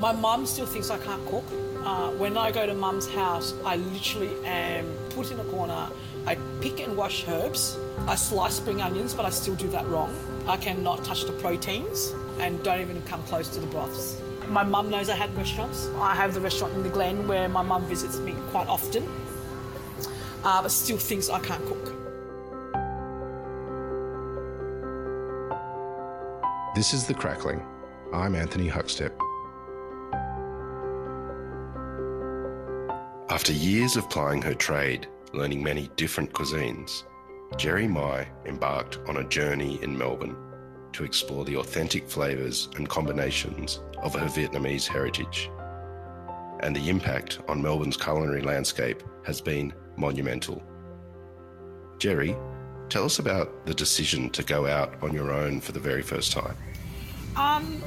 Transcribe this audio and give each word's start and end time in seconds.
My 0.00 0.12
mum 0.12 0.46
still 0.46 0.66
thinks 0.66 0.90
I 0.90 0.98
can't 0.98 1.26
cook. 1.26 1.44
Uh, 1.84 2.10
when 2.10 2.36
I 2.36 2.52
go 2.52 2.64
to 2.64 2.72
mum's 2.72 3.08
house, 3.08 3.52
I 3.64 3.76
literally 3.76 4.30
am 4.44 4.86
put 5.10 5.32
in 5.32 5.40
a 5.40 5.44
corner. 5.44 5.88
I 6.24 6.36
pick 6.60 6.78
and 6.78 6.96
wash 6.96 7.26
herbs. 7.26 7.76
I 8.06 8.14
slice 8.14 8.54
spring 8.54 8.80
onions, 8.80 9.12
but 9.12 9.26
I 9.26 9.30
still 9.30 9.56
do 9.56 9.66
that 9.70 9.88
wrong. 9.88 10.14
I 10.46 10.56
cannot 10.56 11.04
touch 11.04 11.24
the 11.24 11.32
proteins 11.32 12.14
and 12.38 12.62
don't 12.62 12.80
even 12.80 13.02
come 13.02 13.24
close 13.24 13.48
to 13.48 13.60
the 13.60 13.66
broths. 13.66 14.20
My 14.46 14.62
mum 14.62 14.88
knows 14.88 15.10
I 15.10 15.16
have 15.16 15.36
restaurants. 15.36 15.88
I 15.96 16.14
have 16.14 16.32
the 16.32 16.40
restaurant 16.40 16.74
in 16.74 16.84
the 16.84 16.90
Glen 16.90 17.26
where 17.26 17.48
my 17.48 17.62
mum 17.62 17.84
visits 17.86 18.18
me 18.18 18.36
quite 18.52 18.68
often, 18.68 19.02
uh, 20.44 20.62
but 20.62 20.70
still 20.70 20.98
thinks 20.98 21.28
I 21.28 21.40
can't 21.40 21.66
cook. 21.66 21.86
This 26.76 26.94
is 26.94 27.04
The 27.08 27.14
Crackling. 27.14 27.66
I'm 28.12 28.36
Anthony 28.36 28.70
Huckstep. 28.70 29.27
After 33.38 33.52
years 33.52 33.94
of 33.94 34.10
plying 34.10 34.42
her 34.42 34.52
trade, 34.52 35.06
learning 35.32 35.62
many 35.62 35.88
different 35.94 36.32
cuisines, 36.32 37.04
Jerry 37.56 37.86
Mai 37.86 38.26
embarked 38.46 38.98
on 39.06 39.18
a 39.18 39.28
journey 39.28 39.78
in 39.80 39.96
Melbourne 39.96 40.36
to 40.92 41.04
explore 41.04 41.44
the 41.44 41.54
authentic 41.58 42.08
flavours 42.08 42.68
and 42.74 42.88
combinations 42.88 43.80
of 44.02 44.12
her 44.16 44.26
Vietnamese 44.26 44.88
heritage. 44.88 45.52
And 46.64 46.74
the 46.74 46.88
impact 46.88 47.38
on 47.46 47.62
Melbourne's 47.62 47.96
culinary 47.96 48.40
landscape 48.40 49.04
has 49.24 49.40
been 49.40 49.72
monumental. 49.96 50.60
Jerry, 52.00 52.34
tell 52.88 53.04
us 53.04 53.20
about 53.20 53.64
the 53.66 53.74
decision 53.74 54.30
to 54.30 54.42
go 54.42 54.66
out 54.66 55.00
on 55.00 55.14
your 55.14 55.30
own 55.30 55.60
for 55.60 55.70
the 55.70 55.78
very 55.80 56.02
first 56.02 56.32
time. 56.32 56.56
Um, 57.36 57.84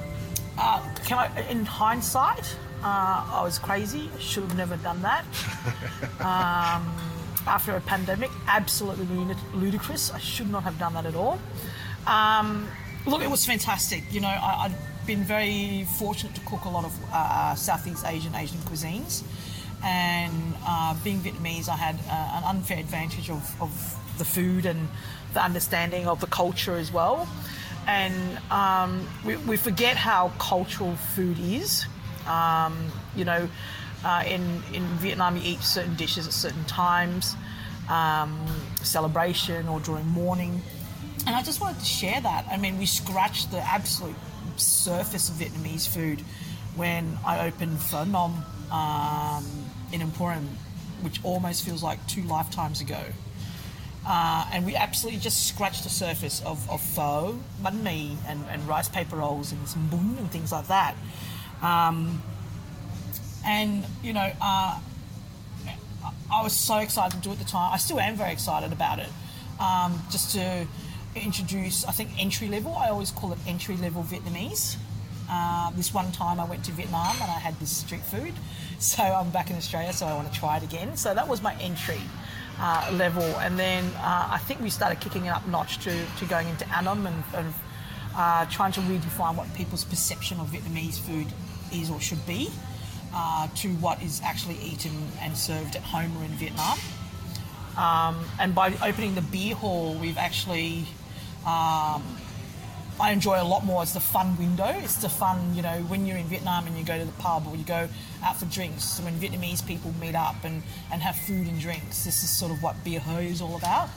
uh, 0.57 0.81
can 1.05 1.17
I, 1.17 1.49
in 1.49 1.65
hindsight, 1.65 2.55
uh, 2.84 3.26
I 3.31 3.41
was 3.44 3.59
crazy. 3.59 4.09
Should 4.20 4.44
have 4.44 4.58
never 4.58 4.77
done 4.77 5.01
that. 5.01 5.24
um, 6.20 6.85
after 7.48 7.76
a 7.76 7.82
pandemic, 7.82 8.29
absolutely 8.48 9.05
ludicrous. 9.54 10.12
I 10.12 10.20
should 10.20 10.49
not 10.49 10.63
have 10.63 10.77
done 10.77 10.93
that 10.93 11.05
at 11.05 11.15
all. 11.15 11.40
Um, 12.07 12.68
look, 13.05 13.21
it 13.21 13.29
was 13.29 13.46
fantastic. 13.46 14.04
You 14.12 14.21
know, 14.21 14.27
I, 14.27 14.70
had 14.70 14.76
been 15.05 15.23
very 15.23 15.85
fortunate 15.98 16.35
to 16.35 16.41
cook 16.41 16.65
a 16.65 16.70
lot 16.70 16.85
of 16.85 16.98
uh, 17.12 17.55
Southeast 17.55 18.05
Asian, 18.05 18.35
Asian 18.35 18.60
cuisines. 18.60 19.23
And 19.84 20.55
uh, 20.66 20.95
being 21.04 21.20
Vietnamese, 21.21 21.68
I 21.68 21.76
had 21.76 21.95
uh, 22.07 22.38
an 22.38 22.43
unfair 22.55 22.79
advantage 22.79 23.29
of, 23.29 23.62
of 23.62 23.71
the 24.18 24.26
food 24.26 24.66
and 24.66 24.88
the 25.34 25.43
understanding 25.43 26.07
of 26.07 26.20
the 26.20 26.27
culture 26.27 26.76
as 26.76 26.91
well. 26.91 27.27
And 27.88 28.38
um, 28.51 29.07
we, 29.26 29.38
we, 29.38 29.57
forget 29.57 29.98
how 29.98 30.32
cultural 30.38 30.95
food 30.95 31.40
is. 31.40 31.85
Um, 32.32 32.91
you 33.15 33.26
know, 33.26 33.49
uh, 34.04 34.24
in, 34.26 34.41
in 34.74 34.84
Vietnam, 34.99 35.37
you 35.37 35.43
eat 35.46 35.62
certain 35.62 35.96
dishes 35.96 36.26
at 36.27 36.34
certain 36.34 36.65
times, 36.65 37.35
um, 37.90 38.40
celebration 38.84 39.68
or 39.68 39.79
during 39.79 40.07
mourning. 40.07 40.62
And 41.27 41.35
I 41.35 41.43
just 41.43 41.62
wanted 41.62 41.79
to 41.79 41.85
share 41.85 42.20
that. 42.21 42.46
I 42.51 42.57
mean, 42.57 42.77
we 42.77 42.85
scratched 42.85 43.51
the 43.51 43.60
absolute 43.60 44.15
surface 44.55 45.29
of 45.29 45.35
Vietnamese 45.35 45.88
food 45.88 46.21
when 46.76 47.18
I 47.26 47.48
opened 47.48 47.79
Pho 47.79 48.05
Nom 48.05 48.43
um, 48.71 49.45
in 49.91 50.01
Emporium, 50.01 50.48
which 51.01 51.20
almost 51.23 51.66
feels 51.66 51.84
like 51.84 51.99
two 52.07 52.23
lifetimes 52.23 52.82
ago. 52.82 53.04
Uh, 54.07 54.49
and 54.51 54.66
we 54.66 54.76
absolutely 54.76 55.20
just 55.20 55.45
scratched 55.48 55.84
the 55.84 55.90
surface 55.90 56.41
of, 56.43 56.68
of 56.71 56.82
pho, 56.82 57.38
banh 57.62 57.84
mi, 57.84 58.18
and, 58.27 58.43
and 58.49 58.68
rice 58.68 58.90
paper 58.90 59.18
rolls, 59.18 59.51
and 59.51 59.68
some 59.68 59.88
bún 59.90 60.18
and 60.18 60.32
things 60.32 60.51
like 60.51 60.68
that. 60.68 60.95
Um, 61.62 62.21
and, 63.45 63.84
you 64.03 64.13
know, 64.13 64.31
uh, 64.41 64.79
I 66.31 66.44
was 66.44 66.53
so 66.53 66.78
excited 66.78 67.17
to 67.17 67.22
do 67.22 67.29
it 67.31 67.34
at 67.34 67.40
the 67.40 67.45
time. 67.45 67.73
I 67.73 67.78
still 67.78 68.00
am 68.00 68.16
very 68.16 68.31
excited 68.31 68.72
about 68.72 68.99
it. 68.99 69.09
Um, 69.59 70.01
just 70.09 70.31
to 70.35 70.66
introduce, 71.16 71.85
I 71.85 71.91
think, 71.91 72.11
entry 72.17 72.47
level. 72.47 72.75
I 72.75 72.89
always 72.89 73.11
call 73.11 73.33
it 73.33 73.39
entry 73.45 73.75
level 73.77 74.03
Vietnamese. 74.03 74.77
Uh, 75.29 75.72
this 75.72 75.94
one 75.94 76.11
time 76.11 76.39
I 76.39 76.45
went 76.45 76.66
to 76.66 76.72
Vietnam 76.72 77.16
and 77.22 77.31
I 77.31 77.39
had 77.39 77.59
this 77.59 77.78
street 77.78 78.03
food. 78.03 78.33
So 78.81 79.03
I'm 79.03 79.29
back 79.29 79.51
in 79.51 79.55
Australia, 79.57 79.93
so 79.93 80.07
I 80.07 80.16
want 80.16 80.33
to 80.33 80.39
try 80.39 80.57
it 80.57 80.63
again. 80.63 80.97
So 80.97 81.13
that 81.13 81.28
was 81.28 81.43
my 81.43 81.53
entry 81.61 82.01
uh, 82.59 82.89
level. 82.93 83.22
And 83.22 83.59
then 83.59 83.85
uh, 83.97 84.29
I 84.31 84.39
think 84.39 84.59
we 84.59 84.72
started 84.72 84.99
kicking 84.99 85.25
it 85.25 85.29
up 85.29 85.47
notch 85.47 85.78
to, 85.83 85.93
to 86.17 86.25
going 86.25 86.47
into 86.47 86.67
Annam 86.75 87.05
and, 87.05 87.23
and 87.35 87.53
uh, 88.16 88.45
trying 88.45 88.72
to 88.72 88.79
redefine 88.81 89.35
what 89.35 89.53
people's 89.53 89.83
perception 89.85 90.39
of 90.39 90.47
Vietnamese 90.47 90.97
food 90.97 91.28
is 91.73 91.89
or 91.89 91.99
should 91.99 92.25
be 92.25 92.49
uh, 93.13 93.47
to 93.55 93.69
what 93.75 94.01
is 94.01 94.21
actually 94.23 94.57
eaten 94.63 94.91
and 95.21 95.37
served 95.37 95.75
at 95.75 95.81
home 95.81 96.15
or 96.17 96.23
in 96.23 96.31
Vietnam. 96.31 96.77
Um, 97.77 98.25
and 98.39 98.53
by 98.53 98.73
opening 98.83 99.15
the 99.15 99.21
beer 99.21 99.55
hall, 99.55 99.95
we've 99.95 100.17
actually 100.17 100.85
um, 101.45 102.03
I 103.01 103.11
enjoy 103.11 103.41
a 103.41 103.43
lot 103.43 103.65
more. 103.65 103.81
It's 103.81 103.93
the 103.93 103.99
fun 103.99 104.37
window. 104.37 104.67
It's 104.67 104.97
the 104.97 105.09
fun, 105.09 105.55
you 105.55 105.63
know, 105.63 105.81
when 105.87 106.05
you're 106.05 106.17
in 106.17 106.27
Vietnam 106.27 106.67
and 106.67 106.77
you 106.77 106.83
go 106.83 106.99
to 106.99 107.05
the 107.05 107.11
pub 107.13 107.47
or 107.47 107.55
you 107.55 107.63
go 107.63 107.89
out 108.23 108.37
for 108.37 108.45
drinks. 108.45 108.99
When 108.99 109.15
Vietnamese 109.15 109.65
people 109.65 109.91
meet 109.99 110.13
up 110.13 110.43
and, 110.43 110.61
and 110.91 111.01
have 111.01 111.15
food 111.15 111.47
and 111.47 111.59
drinks, 111.59 112.03
this 112.03 112.21
is 112.23 112.29
sort 112.29 112.51
of 112.51 112.61
what 112.61 112.81
Bia 112.83 112.99
Hoi 112.99 113.23
is 113.23 113.41
all 113.41 113.55
about. 113.55 113.89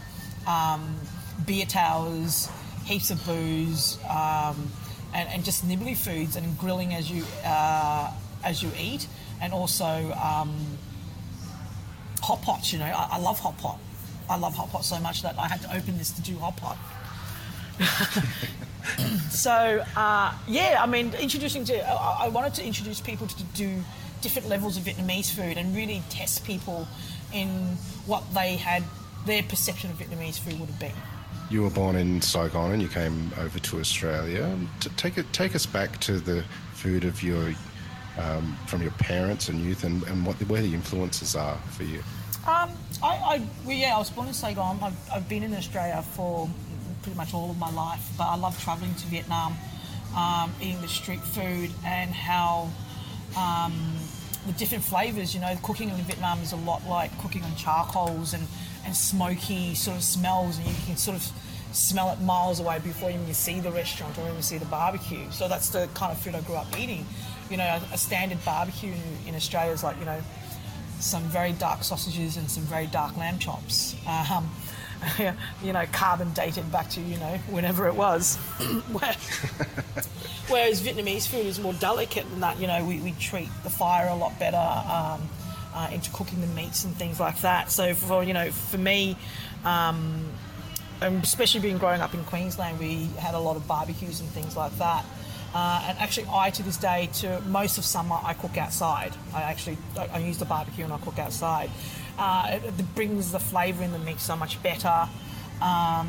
Um, 0.46 0.96
beer 1.44 1.66
towers, 1.66 2.48
heaps 2.86 3.10
of 3.10 3.24
booze, 3.26 3.98
um, 4.08 4.72
and, 5.14 5.28
and, 5.28 5.44
just 5.44 5.66
nibbly 5.66 5.96
foods 5.96 6.36
and 6.36 6.58
grilling 6.58 6.94
as 6.94 7.10
you 7.10 7.24
uh, 7.44 8.12
as 8.42 8.62
you 8.62 8.70
eat, 8.78 9.06
and 9.40 9.52
also 9.52 10.12
um, 10.22 10.54
hot 12.20 12.42
pots. 12.42 12.72
You 12.72 12.80
know, 12.80 12.86
I, 12.86 13.08
I 13.12 13.18
love 13.18 13.38
hot 13.38 13.56
pot. 13.58 13.78
I 14.28 14.36
love 14.36 14.54
hot 14.54 14.70
pot 14.70 14.84
so 14.84 14.98
much 15.00 15.22
that 15.22 15.38
I 15.38 15.48
had 15.48 15.60
to 15.62 15.76
open 15.76 15.98
this 15.98 16.10
to 16.12 16.22
do 16.22 16.36
hot 16.38 16.56
pot. 16.56 16.78
so 19.30 19.84
uh, 19.96 20.32
yeah, 20.46 20.78
I 20.80 20.86
mean, 20.86 21.12
introducing 21.14 21.64
to 21.66 21.88
I, 21.88 22.24
I, 22.24 22.28
wanted 22.28 22.54
to 22.54 22.64
introduce 22.64 23.00
people 23.00 23.26
to 23.26 23.42
do 23.54 23.82
different 24.20 24.48
levels 24.48 24.76
of 24.76 24.84
Vietnamese 24.84 25.30
food 25.30 25.58
and 25.58 25.74
really 25.74 26.02
test 26.08 26.44
people 26.44 26.86
in 27.32 27.48
what 28.06 28.22
they 28.32 28.56
had 28.56 28.82
their 29.26 29.42
perception 29.42 29.90
of 29.90 29.98
Vietnamese 29.98 30.38
food 30.38 30.58
would 30.60 30.68
have 30.68 30.80
been. 30.80 31.13
You 31.50 31.62
were 31.62 31.70
born 31.70 31.96
in 31.96 32.20
Saigon 32.20 32.72
and 32.72 32.82
you 32.82 32.88
came 32.88 33.30
over 33.38 33.58
to 33.58 33.80
Australia. 33.80 34.56
Take 34.96 35.18
it, 35.18 35.32
take 35.32 35.54
us 35.54 35.66
back 35.66 36.00
to 36.00 36.18
the 36.18 36.42
food 36.72 37.04
of 37.04 37.22
your 37.22 37.52
um, 38.18 38.56
from 38.66 38.80
your 38.82 38.92
parents 38.92 39.48
and 39.48 39.60
youth, 39.60 39.84
and, 39.84 40.02
and 40.04 40.24
what 40.24 40.36
where 40.48 40.62
the 40.62 40.72
influences 40.72 41.34
are 41.34 41.56
for 41.72 41.82
you. 41.82 41.98
Um, 42.46 42.70
I, 43.02 43.16
I 43.16 43.42
well, 43.64 43.76
yeah, 43.76 43.94
I 43.94 43.98
was 43.98 44.10
born 44.10 44.28
in 44.28 44.34
Saigon. 44.34 44.78
I've, 44.82 45.10
I've 45.10 45.28
been 45.28 45.42
in 45.42 45.54
Australia 45.54 46.02
for 46.02 46.48
pretty 47.02 47.16
much 47.16 47.34
all 47.34 47.50
of 47.50 47.58
my 47.58 47.70
life, 47.72 48.06
but 48.16 48.24
I 48.24 48.36
love 48.36 48.62
travelling 48.62 48.94
to 48.94 49.06
Vietnam, 49.06 49.56
um, 50.16 50.52
eating 50.60 50.80
the 50.80 50.88
street 50.88 51.20
food, 51.20 51.70
and 51.84 52.10
how 52.12 52.70
the 54.46 54.52
different 54.52 54.84
flavours. 54.84 55.34
You 55.34 55.40
know, 55.40 55.56
cooking 55.62 55.90
in 55.90 55.96
Vietnam 55.96 56.40
is 56.40 56.52
a 56.52 56.56
lot 56.56 56.86
like 56.86 57.16
cooking 57.20 57.42
on 57.44 57.54
charcoals 57.56 58.34
and, 58.34 58.46
and 58.84 58.94
smoky 58.94 59.74
sort 59.74 59.96
of 59.96 60.02
smells, 60.02 60.58
and 60.58 60.66
you 60.66 60.74
can 60.86 60.96
sort 60.96 61.16
of 61.16 61.32
smell 61.72 62.10
it 62.10 62.20
miles 62.20 62.60
away 62.60 62.78
before 62.78 63.10
you 63.10 63.20
even 63.20 63.34
see 63.34 63.58
the 63.60 63.70
restaurant 63.70 64.16
or 64.18 64.28
even 64.28 64.42
see 64.42 64.58
the 64.58 64.66
barbecue. 64.66 65.30
So 65.30 65.48
that's 65.48 65.70
the 65.70 65.88
kind 65.94 66.12
of 66.12 66.18
food 66.18 66.34
I 66.34 66.40
grew 66.42 66.56
up 66.56 66.66
eating. 66.78 67.06
You 67.50 67.56
know, 67.56 67.64
a, 67.64 67.94
a 67.94 67.98
standard 67.98 68.44
barbecue 68.44 68.92
in, 68.92 69.28
in 69.28 69.34
Australia 69.34 69.72
is 69.72 69.82
like 69.82 69.98
you 69.98 70.04
know 70.04 70.20
some 71.00 71.22
very 71.24 71.52
dark 71.52 71.84
sausages 71.84 72.36
and 72.36 72.50
some 72.50 72.62
very 72.64 72.86
dark 72.86 73.16
lamb 73.16 73.38
chops. 73.38 73.94
Um, 74.06 74.48
you 75.62 75.72
know, 75.72 75.84
carbon 75.92 76.32
dated 76.32 76.70
back 76.72 76.90
to, 76.90 77.00
you 77.00 77.16
know, 77.18 77.38
whenever 77.48 77.86
it 77.88 77.94
was. 77.94 78.36
Whereas 80.48 80.82
Vietnamese 80.82 81.26
food 81.26 81.46
is 81.46 81.58
more 81.58 81.72
delicate 81.74 82.28
than 82.30 82.40
that. 82.40 82.60
You 82.60 82.66
know, 82.66 82.84
we, 82.84 83.00
we 83.00 83.12
treat 83.12 83.48
the 83.62 83.70
fire 83.70 84.08
a 84.08 84.14
lot 84.14 84.38
better 84.38 84.56
um, 84.56 85.28
uh, 85.74 85.88
into 85.92 86.10
cooking 86.10 86.40
the 86.40 86.46
meats 86.48 86.84
and 86.84 86.94
things 86.96 87.18
like 87.18 87.40
that. 87.40 87.70
So 87.70 87.94
for, 87.94 88.22
you 88.22 88.34
know, 88.34 88.50
for 88.50 88.78
me, 88.78 89.16
um, 89.64 90.26
and 91.00 91.22
especially 91.22 91.60
being 91.60 91.78
growing 91.78 92.00
up 92.00 92.14
in 92.14 92.24
Queensland, 92.24 92.78
we 92.78 93.08
had 93.18 93.34
a 93.34 93.38
lot 93.38 93.56
of 93.56 93.66
barbecues 93.66 94.20
and 94.20 94.28
things 94.30 94.56
like 94.56 94.76
that. 94.78 95.04
Uh, 95.54 95.84
and 95.86 95.98
actually, 95.98 96.26
I 96.32 96.50
to 96.50 96.62
this 96.64 96.76
day, 96.76 97.08
to 97.14 97.40
most 97.42 97.78
of 97.78 97.84
summer, 97.84 98.18
I 98.22 98.34
cook 98.34 98.56
outside. 98.56 99.12
I 99.32 99.42
actually 99.42 99.78
I, 99.96 100.06
I 100.14 100.18
use 100.18 100.36
the 100.38 100.44
barbecue 100.44 100.84
and 100.84 100.92
I 100.92 100.98
cook 100.98 101.18
outside. 101.18 101.70
Uh, 102.18 102.46
it, 102.50 102.64
it, 102.64 102.94
brings 102.94 103.32
the 103.32 103.40
flavour 103.40 103.82
in 103.82 103.92
the 103.92 103.98
mix 103.98 104.22
so 104.22 104.36
much 104.36 104.62
better. 104.62 105.08
Um, 105.60 106.08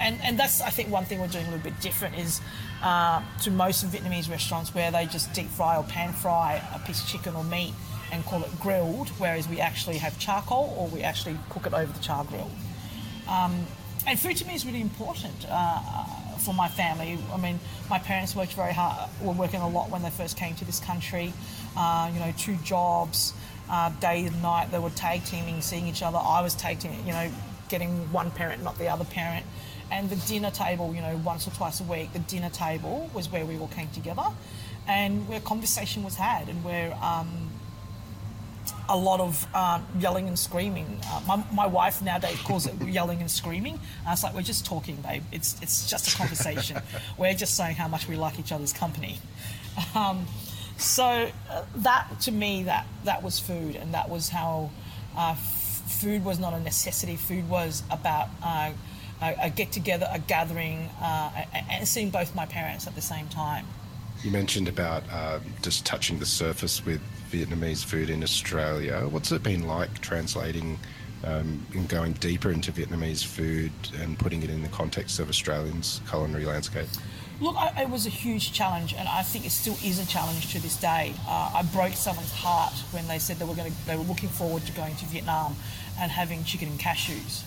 and, 0.00 0.18
and 0.22 0.38
that's, 0.38 0.60
I 0.60 0.70
think, 0.70 0.90
one 0.90 1.04
thing 1.04 1.20
we're 1.20 1.26
doing 1.28 1.46
a 1.46 1.50
little 1.50 1.62
bit 1.62 1.78
different 1.80 2.18
is 2.18 2.40
uh, 2.82 3.22
to 3.42 3.50
most 3.50 3.84
Vietnamese 3.86 4.30
restaurants 4.30 4.74
where 4.74 4.90
they 4.90 5.06
just 5.06 5.32
deep 5.34 5.48
fry 5.48 5.76
or 5.76 5.84
pan 5.84 6.12
fry 6.12 6.62
a 6.74 6.78
piece 6.80 7.02
of 7.02 7.08
chicken 7.08 7.36
or 7.36 7.44
meat 7.44 7.72
and 8.10 8.24
call 8.24 8.42
it 8.42 8.60
grilled, 8.60 9.08
whereas 9.18 9.48
we 9.48 9.60
actually 9.60 9.98
have 9.98 10.18
charcoal 10.18 10.74
or 10.78 10.88
we 10.88 11.02
actually 11.02 11.36
cook 11.50 11.66
it 11.66 11.74
over 11.74 11.92
the 11.92 12.00
char 12.00 12.24
grill. 12.24 12.50
Um, 13.28 13.66
and 14.06 14.18
food 14.18 14.36
to 14.38 14.46
me 14.46 14.54
is 14.54 14.66
really 14.66 14.80
important. 14.80 15.46
Uh, 15.48 15.80
for 16.42 16.52
my 16.52 16.68
family. 16.68 17.18
I 17.32 17.36
mean, 17.38 17.58
my 17.88 17.98
parents 17.98 18.36
worked 18.36 18.52
very 18.54 18.72
hard, 18.72 19.08
were 19.22 19.32
working 19.32 19.60
a 19.60 19.68
lot 19.68 19.90
when 19.90 20.02
they 20.02 20.10
first 20.10 20.36
came 20.36 20.54
to 20.56 20.64
this 20.64 20.80
country. 20.80 21.32
Uh, 21.76 22.10
you 22.12 22.20
know, 22.20 22.32
two 22.36 22.56
jobs, 22.56 23.32
uh, 23.70 23.90
day 24.00 24.26
and 24.26 24.42
night. 24.42 24.70
They 24.70 24.78
were 24.78 24.90
tag 24.90 25.24
teaming, 25.24 25.60
seeing 25.60 25.86
each 25.86 26.02
other. 26.02 26.18
I 26.18 26.40
was 26.42 26.54
tag 26.54 26.80
teaming, 26.80 27.06
you 27.06 27.12
know, 27.12 27.30
getting 27.68 28.12
one 28.12 28.30
parent, 28.30 28.62
not 28.62 28.78
the 28.78 28.88
other 28.88 29.04
parent. 29.04 29.46
And 29.90 30.08
the 30.08 30.16
dinner 30.16 30.50
table, 30.50 30.94
you 30.94 31.02
know, 31.02 31.20
once 31.24 31.46
or 31.46 31.50
twice 31.50 31.80
a 31.80 31.84
week, 31.84 32.12
the 32.12 32.18
dinner 32.20 32.50
table 32.50 33.10
was 33.12 33.30
where 33.30 33.44
we 33.44 33.58
all 33.58 33.68
came 33.68 33.88
together 33.90 34.24
and 34.88 35.28
where 35.28 35.40
conversation 35.40 36.02
was 36.02 36.16
had 36.16 36.48
and 36.48 36.64
where 36.64 36.96
um, 37.02 37.50
a 38.88 38.96
lot 38.96 39.20
of 39.20 39.54
um, 39.54 39.84
yelling 39.98 40.28
and 40.28 40.38
screaming. 40.38 41.00
Uh, 41.06 41.20
my, 41.26 41.44
my, 41.52 41.66
wife 41.66 42.02
nowadays 42.02 42.38
calls 42.40 42.66
it 42.66 42.74
yelling 42.86 43.20
and 43.20 43.30
screaming. 43.30 43.74
Uh, 44.06 44.12
it's 44.12 44.22
like 44.22 44.34
we're 44.34 44.42
just 44.42 44.64
talking, 44.64 44.96
babe. 44.96 45.22
It's 45.32 45.60
it's 45.62 45.88
just 45.88 46.12
a 46.12 46.16
conversation. 46.16 46.80
we're 47.18 47.34
just 47.34 47.56
saying 47.56 47.76
how 47.76 47.88
much 47.88 48.08
we 48.08 48.16
like 48.16 48.38
each 48.38 48.52
other's 48.52 48.72
company. 48.72 49.18
Um, 49.94 50.26
so 50.82 51.30
uh, 51.50 51.62
that 51.76 52.08
to 52.22 52.32
me, 52.32 52.64
that 52.64 52.86
that 53.04 53.22
was 53.22 53.38
food, 53.38 53.76
and 53.76 53.94
that 53.94 54.08
was 54.08 54.28
how 54.28 54.70
uh, 55.16 55.30
f- 55.32 55.82
food 55.86 56.24
was 56.24 56.38
not 56.38 56.52
a 56.52 56.60
necessity. 56.60 57.16
Food 57.16 57.48
was 57.48 57.82
about 57.90 58.28
uh, 58.42 58.72
a, 59.20 59.50
get 59.50 59.72
together, 59.72 60.08
a 60.10 60.18
gathering, 60.18 60.90
uh, 61.00 61.44
and 61.70 61.86
seeing 61.86 62.10
both 62.10 62.34
my 62.34 62.46
parents 62.46 62.86
at 62.86 62.94
the 62.94 63.00
same 63.00 63.28
time. 63.28 63.66
You 64.22 64.30
mentioned 64.30 64.68
about 64.68 65.02
just 65.62 65.84
touching 65.84 66.18
the 66.18 66.26
surface 66.26 66.84
with 66.84 67.00
Vietnamese 67.30 67.84
food 67.84 68.10
in 68.10 68.22
Australia. 68.22 69.06
What's 69.08 69.32
it 69.32 69.42
been 69.42 69.66
like 69.66 70.00
translating 70.00 70.78
um, 71.24 71.66
and 71.72 71.88
going 71.88 72.12
deeper 72.14 72.50
into 72.50 72.72
Vietnamese 72.72 73.24
food 73.24 73.72
and 74.00 74.18
putting 74.18 74.42
it 74.42 74.50
in 74.50 74.62
the 74.62 74.68
context 74.68 75.18
of 75.18 75.28
Australians' 75.28 76.00
culinary 76.08 76.44
landscape? 76.44 76.88
Look, 77.40 77.56
I, 77.56 77.82
it 77.82 77.90
was 77.90 78.06
a 78.06 78.10
huge 78.10 78.52
challenge, 78.52 78.94
and 78.94 79.08
I 79.08 79.22
think 79.22 79.46
it 79.46 79.50
still 79.50 79.76
is 79.84 79.98
a 79.98 80.06
challenge 80.06 80.52
to 80.52 80.62
this 80.62 80.76
day. 80.76 81.14
Uh, 81.26 81.52
I 81.54 81.62
broke 81.72 81.94
someone's 81.94 82.32
heart 82.32 82.74
when 82.92 83.08
they 83.08 83.18
said 83.18 83.38
they 83.38 83.44
were 83.44 83.54
going 83.54 83.72
to, 83.72 83.86
they 83.86 83.96
were 83.96 84.04
looking 84.04 84.28
forward 84.28 84.64
to 84.66 84.72
going 84.72 84.94
to 84.96 85.04
Vietnam 85.06 85.56
and 85.98 86.10
having 86.10 86.44
chicken 86.44 86.68
and 86.68 86.78
cashews. 86.78 87.42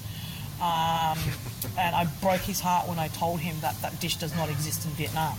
Um, 0.58 1.18
and 1.80 1.96
I 1.96 2.08
broke 2.22 2.42
his 2.42 2.60
heart 2.60 2.88
when 2.88 3.00
I 3.00 3.08
told 3.10 3.40
him 3.40 3.56
that 3.62 3.82
that 3.82 4.00
dish 4.00 4.18
does 4.18 4.36
not 4.36 4.50
exist 4.50 4.86
in 4.86 4.92
Vietnam 4.92 5.38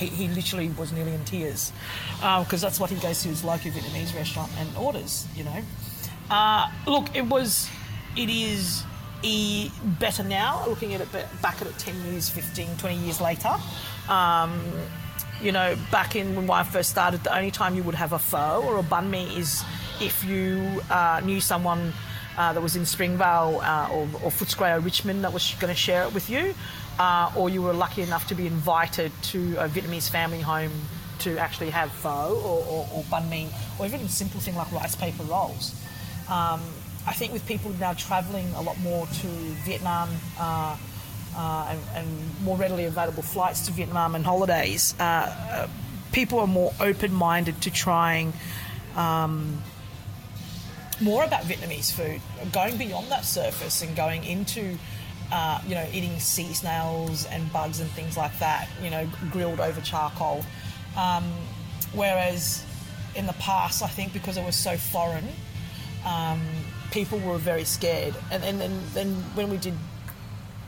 he, 0.00 0.06
he 0.06 0.28
literally 0.28 0.68
was 0.70 0.92
nearly 0.92 1.12
in 1.12 1.24
tears 1.24 1.72
because 2.16 2.64
uh, 2.64 2.68
that's 2.68 2.80
what 2.80 2.90
he 2.90 2.96
goes 2.96 3.22
to 3.22 3.28
his 3.28 3.44
local 3.44 3.70
Vietnamese 3.70 4.14
restaurant 4.14 4.50
and 4.58 4.76
orders, 4.76 5.26
you 5.34 5.44
know. 5.44 5.62
Uh, 6.30 6.70
look, 6.86 7.14
it 7.14 7.26
was, 7.26 7.68
it 8.16 8.30
is 8.30 8.84
e- 9.22 9.70
better 9.98 10.22
now, 10.22 10.64
looking 10.66 10.94
at 10.94 11.00
it 11.00 11.12
back 11.42 11.60
at 11.60 11.66
it 11.66 11.78
10 11.78 12.12
years, 12.12 12.28
15, 12.28 12.76
20 12.78 12.96
years 12.96 13.20
later. 13.20 13.54
Um, 14.08 14.62
you 15.40 15.52
know, 15.52 15.76
back 15.90 16.16
in 16.16 16.34
when 16.34 16.50
I 16.50 16.62
first 16.64 16.90
started, 16.90 17.24
the 17.24 17.34
only 17.34 17.50
time 17.50 17.74
you 17.74 17.82
would 17.82 17.94
have 17.94 18.12
a 18.12 18.18
pho 18.18 18.62
or 18.66 18.78
a 18.78 18.82
banh 18.82 19.08
mi 19.08 19.24
is 19.36 19.64
if 20.00 20.24
you 20.24 20.82
uh, 20.90 21.20
knew 21.24 21.40
someone 21.40 21.92
uh, 22.36 22.52
that 22.52 22.60
was 22.60 22.76
in 22.76 22.82
Springvale 22.82 23.60
uh, 23.62 23.88
or, 23.90 24.02
or 24.22 24.30
Footscray 24.30 24.76
or 24.76 24.80
Richmond 24.80 25.24
that 25.24 25.32
was 25.32 25.54
going 25.58 25.72
to 25.72 25.78
share 25.78 26.04
it 26.04 26.12
with 26.14 26.28
you 26.30 26.54
uh, 26.98 27.32
or 27.36 27.48
you 27.48 27.62
were 27.62 27.72
lucky 27.72 28.02
enough 28.02 28.28
to 28.28 28.34
be 28.34 28.46
invited 28.46 29.10
to 29.22 29.56
a 29.56 29.68
Vietnamese 29.68 30.08
family 30.08 30.40
home 30.40 30.70
to 31.20 31.38
actually 31.38 31.70
have 31.70 31.90
pho 31.90 32.40
or, 32.44 32.64
or, 32.66 32.88
or 32.94 33.02
banh 33.04 33.28
mi, 33.28 33.48
or 33.78 33.86
even 33.86 34.00
a 34.00 34.08
simple 34.08 34.40
thing 34.40 34.54
like 34.54 34.70
rice 34.72 34.96
paper 34.96 35.22
rolls. 35.24 35.74
Um, 36.28 36.60
I 37.10 37.12
think 37.12 37.32
with 37.32 37.44
people 37.44 37.72
now 37.80 37.92
travelling 37.94 38.46
a 38.54 38.62
lot 38.62 38.78
more 38.78 39.04
to 39.04 39.26
Vietnam 39.66 40.08
uh, 40.38 40.76
uh, 41.36 41.66
and, 41.68 41.80
and, 41.96 42.40
more 42.44 42.56
readily 42.56 42.84
available 42.84 43.24
flights 43.24 43.66
to 43.66 43.72
Vietnam 43.72 44.14
and 44.14 44.24
holidays, 44.24 44.94
uh, 45.00 45.02
uh 45.02 45.68
people 46.12 46.38
are 46.38 46.46
more 46.46 46.72
open 46.78 47.12
minded 47.12 47.60
to 47.62 47.70
trying. 47.70 48.32
Um, 48.94 49.60
more 51.00 51.24
about 51.24 51.42
Vietnamese 51.42 51.90
food, 51.92 52.20
going 52.52 52.76
beyond 52.76 53.08
that 53.08 53.24
surface 53.24 53.82
and 53.82 53.96
going 53.96 54.22
into 54.22 54.78
uh, 55.32 55.60
you 55.66 55.74
know, 55.74 55.86
eating 55.92 56.18
sea 56.20 56.52
snails 56.54 57.26
and 57.26 57.52
bugs 57.52 57.80
and 57.80 57.90
things 57.90 58.16
like 58.16 58.38
that, 58.38 58.68
you 58.82 58.90
know, 58.90 59.08
grilled 59.32 59.58
over 59.58 59.80
charcoal. 59.80 60.44
Um, 60.96 61.24
whereas 61.92 62.64
in 63.16 63.26
the 63.26 63.32
past, 63.34 63.82
I 63.82 63.88
think 63.88 64.12
because 64.12 64.36
it 64.36 64.44
was 64.44 64.56
so 64.56 64.76
foreign, 64.76 65.28
um, 66.04 66.40
people 66.90 67.18
were 67.18 67.38
very 67.38 67.64
scared. 67.64 68.14
And, 68.30 68.42
and, 68.44 68.60
and 68.60 68.82
then 68.88 69.14
when 69.34 69.50
we 69.50 69.56
did 69.56 69.74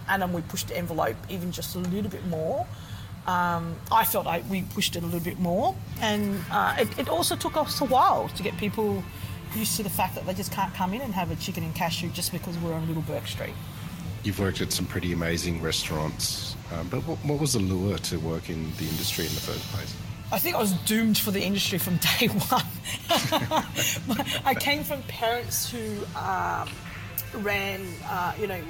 Annam, 0.08 0.32
we 0.32 0.42
pushed 0.42 0.68
the 0.68 0.76
envelope 0.76 1.16
even 1.28 1.52
just 1.52 1.74
a 1.74 1.78
little 1.78 2.10
bit 2.10 2.26
more. 2.26 2.66
Um, 3.26 3.76
I 3.90 4.04
felt 4.04 4.26
like 4.26 4.48
we 4.50 4.62
pushed 4.62 4.96
it 4.96 5.02
a 5.02 5.06
little 5.06 5.20
bit 5.20 5.38
more. 5.38 5.76
And 6.00 6.40
uh, 6.50 6.76
it, 6.78 6.98
it 6.98 7.08
also 7.08 7.36
took 7.36 7.56
us 7.56 7.80
a 7.80 7.84
while 7.84 8.28
to 8.30 8.42
get 8.42 8.56
people 8.56 9.02
used 9.54 9.76
to 9.76 9.82
the 9.82 9.90
fact 9.90 10.14
that 10.14 10.26
they 10.26 10.34
just 10.34 10.50
can't 10.50 10.74
come 10.74 10.94
in 10.94 11.00
and 11.02 11.14
have 11.14 11.30
a 11.30 11.36
chicken 11.36 11.62
and 11.62 11.74
cashew 11.74 12.08
just 12.08 12.32
because 12.32 12.58
we're 12.58 12.72
on 12.72 12.86
Little 12.88 13.02
Bourke 13.02 13.26
Street 13.26 13.54
you've 14.24 14.38
worked 14.38 14.60
at 14.60 14.72
some 14.72 14.86
pretty 14.86 15.12
amazing 15.12 15.60
restaurants, 15.60 16.56
um, 16.72 16.88
but 16.88 17.00
what, 17.06 17.18
what, 17.18 17.40
was 17.40 17.54
the 17.54 17.58
lure 17.58 17.98
to 17.98 18.18
work 18.18 18.50
in 18.50 18.70
the 18.76 18.84
industry 18.84 19.26
in 19.26 19.34
the 19.34 19.40
first 19.40 19.64
place? 19.72 19.96
I 20.30 20.38
think 20.38 20.56
I 20.56 20.58
was 20.58 20.72
doomed 20.84 21.18
for 21.18 21.30
the 21.30 21.42
industry 21.42 21.78
from 21.78 21.96
day 22.18 22.28
one. 22.28 22.64
I 24.44 24.54
came 24.58 24.84
from 24.84 25.02
parents 25.04 25.70
who 25.70 26.04
um, 26.16 26.68
ran, 27.34 27.86
uh, 28.06 28.34
you 28.38 28.46
know, 28.46 28.60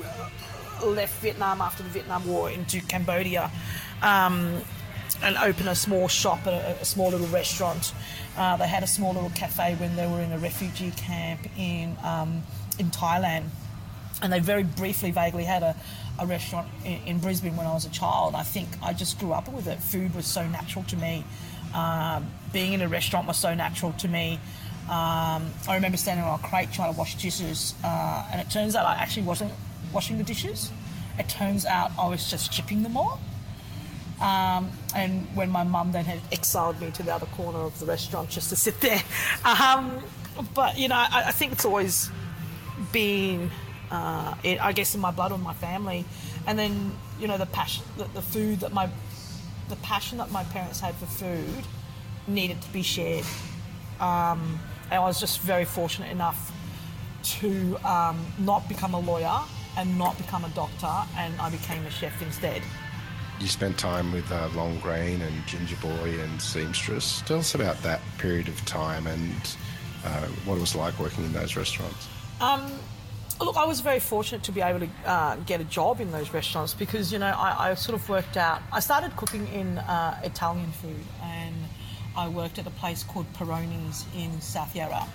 left 0.84 1.20
Vietnam 1.22 1.60
after 1.60 1.82
the 1.82 1.88
Vietnam 1.90 2.26
War 2.26 2.50
into 2.50 2.80
Cambodia. 2.82 3.50
Um, 4.02 4.62
and 5.22 5.36
opened 5.36 5.69
a 5.69 5.74
small 5.74 6.08
shop, 6.08 6.46
a, 6.46 6.74
a 6.80 6.84
small 6.84 7.10
little 7.10 7.26
restaurant. 7.28 7.92
Uh, 8.36 8.56
they 8.56 8.66
had 8.66 8.82
a 8.82 8.86
small 8.86 9.12
little 9.12 9.30
cafe 9.30 9.76
when 9.76 9.94
they 9.94 10.06
were 10.06 10.20
in 10.20 10.32
a 10.32 10.38
refugee 10.38 10.90
camp 10.92 11.46
in 11.56 11.96
um, 12.02 12.42
in 12.78 12.86
Thailand 12.86 13.44
and 14.22 14.32
they 14.32 14.38
very 14.38 14.62
briefly, 14.62 15.10
vaguely 15.10 15.44
had 15.44 15.62
a, 15.62 15.76
a 16.19 16.26
restaurant 16.26 16.69
in, 16.84 17.00
in, 17.06 17.19
Brisbane 17.19 17.56
when 17.56 17.66
I 17.66 17.74
was 17.74 17.84
a 17.84 17.90
child. 17.90 18.34
I 18.34 18.44
think 18.44 18.69
I 18.82 18.92
just 18.92 19.19
grew 19.19 19.32
up 19.32 19.48
with 19.52 19.66
it. 19.66 19.80
Food 19.80 20.14
was 20.14 20.26
so 20.26 20.46
natural 20.46 20.84
to 20.84 20.96
me. 20.96 21.24
Um, 21.74 22.30
being 22.52 22.72
in 22.72 22.82
a 22.82 22.88
restaurant 22.88 23.26
was 23.26 23.38
so 23.38 23.54
natural 23.54 23.93
to 23.94 24.08
me. 24.08 24.38
Um, 24.84 25.50
I 25.69 25.75
remember 25.75 25.96
standing 25.96 26.25
on 26.25 26.38
a 26.38 26.43
crate 26.43 26.72
trying 26.72 26.93
to 26.93 26.99
wash 26.99 27.14
dishes, 27.14 27.75
uh, 27.84 28.28
and 28.32 28.40
it 28.40 28.50
turns 28.50 28.75
out 28.75 28.87
I 28.87 28.94
actually 28.94 29.22
wasn't 29.22 29.52
washing 29.93 30.19
the 30.19 30.25
dishes. 30.25 30.70
It 31.19 31.28
turns 31.28 31.64
out 31.66 31.93
I 31.99 32.08
was 32.08 32.31
just 32.31 32.52
chipping 32.52 32.82
them 32.82 32.96
all. 32.96 33.20
Um, 34.20 34.70
and 34.94 35.26
when 35.34 35.50
my 35.50 35.64
mum 35.64 35.93
then 35.93 36.04
had 36.04 36.20
exiled 36.31 36.81
me 36.81 36.90
to 36.93 37.02
the 37.02 37.12
other 37.12 37.26
corner 37.26 37.58
of 37.58 37.78
the 37.81 37.87
restaurant 37.87 38.31
just 38.31 38.50
to 38.50 38.56
sit 38.56 38.81
there. 38.81 39.03
Um, 39.44 40.03
but, 40.55 40.79
you 40.79 40.88
know, 40.88 40.94
I, 40.94 41.24
I 41.27 41.32
think 41.32 41.53
it's 41.53 41.65
always 41.65 42.10
been 42.93 43.50
uh, 43.93 44.34
I 44.43 44.72
guess 44.72 44.94
in 44.94 45.00
my 45.00 45.10
blood 45.10 45.32
or 45.32 45.38
my 45.38 45.53
family, 45.53 46.05
and 46.46 46.58
then 46.58 46.93
you 47.20 47.29
know 47.29 47.36
the 47.36 47.46
passion, 47.46 47.84
the, 47.98 48.05
the 48.15 48.22
food 48.22 48.60
that 48.60 48.72
my, 48.72 48.88
the 49.69 49.77
passion 49.77 50.19
that 50.19 50.31
my 50.31 50.44
parents 50.44 50.81
had 50.81 50.94
for 50.94 51.06
food, 51.06 51.65
needed 52.26 52.60
to 52.62 52.72
be 52.72 52.82
shared. 52.82 53.24
Um, 54.00 54.58
and 54.91 54.94
I 54.94 55.00
was 55.00 55.20
just 55.20 55.41
very 55.41 55.64
fortunate 55.64 56.10
enough 56.10 56.52
to 57.22 57.76
um, 57.84 58.24
not 58.38 58.69
become 58.69 58.94
a 58.94 59.00
lawyer 59.00 59.41
and 59.79 59.96
not 59.96 60.17
become 60.19 60.44
a 60.44 60.50
doctor, 60.50 60.93
and 61.17 61.41
I 61.41 61.50
became 61.50 61.84
a 61.86 61.91
chef 61.91 62.20
instead. 62.20 62.62
You 63.41 63.46
spent 63.46 63.79
time 63.79 64.12
with 64.12 64.31
uh, 64.31 64.48
Longrain 64.50 65.20
and 65.20 65.46
Ginger 65.46 65.76
Boy 65.76 66.20
and 66.20 66.41
Seamstress. 66.41 67.22
Tell 67.22 67.38
us 67.38 67.55
about 67.55 67.81
that 67.82 68.00
period 68.19 68.48
of 68.48 68.62
time 68.67 69.06
and 69.06 69.56
uh, 70.05 70.26
what 70.44 70.56
it 70.56 70.60
was 70.60 70.76
like 70.76 70.98
working 70.98 71.24
in 71.24 71.32
those 71.32 71.56
restaurants. 71.56 72.08
Um, 72.41 72.72
Look, 73.41 73.56
I 73.56 73.64
was 73.64 73.81
very 73.81 73.98
fortunate 73.98 74.44
to 74.44 74.52
be 74.52 74.60
able 74.60 74.81
to 74.81 74.88
uh, 75.05 75.36
get 75.46 75.60
a 75.60 75.64
job 75.64 76.00
in 76.00 76.12
those 76.12 76.32
restaurants 76.32 76.74
because, 76.74 77.12
you 77.12 77.19
know, 77.19 77.26
I, 77.26 77.70
I 77.70 77.74
sort 77.74 77.98
of 77.98 78.08
worked 78.08 78.36
out. 78.36 78.62
I 78.70 78.79
started 78.79 79.17
cooking 79.17 79.48
in 79.48 79.79
uh, 79.79 80.20
Italian 80.22 80.70
food 80.70 81.05
and 81.22 81.56
I 82.16 82.28
worked 82.28 82.58
at 82.58 82.66
a 82.66 82.70
place 82.70 83.02
called 83.04 83.26
Peroni's 83.34 84.04
in 84.16 84.40
South 84.40 84.74
Yarra. 84.74 85.06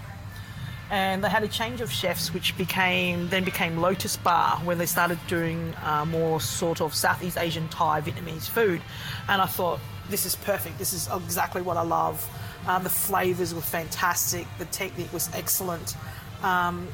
And 0.90 1.24
they 1.24 1.30
had 1.30 1.44
a 1.44 1.48
change 1.48 1.82
of 1.82 1.92
chefs, 1.92 2.34
which 2.34 2.58
became 2.58 3.28
then 3.28 3.44
became 3.44 3.78
Lotus 3.78 4.16
Bar, 4.16 4.58
where 4.64 4.76
they 4.76 4.86
started 4.86 5.20
doing 5.28 5.74
uh, 5.84 6.06
more 6.06 6.40
sort 6.40 6.80
of 6.80 6.96
Southeast 6.96 7.38
Asian 7.38 7.68
Thai 7.68 8.02
Vietnamese 8.02 8.48
food. 8.48 8.82
And 9.28 9.42
I 9.42 9.48
thought, 9.48 9.80
this 10.10 10.26
is 10.26 10.36
perfect. 10.38 10.78
This 10.80 10.94
is 10.94 11.10
exactly 11.14 11.62
what 11.62 11.76
I 11.76 11.82
love. 11.82 12.26
Um, 12.68 12.84
the 12.84 12.90
flavors 12.90 13.54
were 13.54 13.62
fantastic. 13.62 14.48
The 14.60 14.66
technique 14.66 15.12
was 15.12 15.30
excellent. 15.34 15.98
Um, 16.42 16.88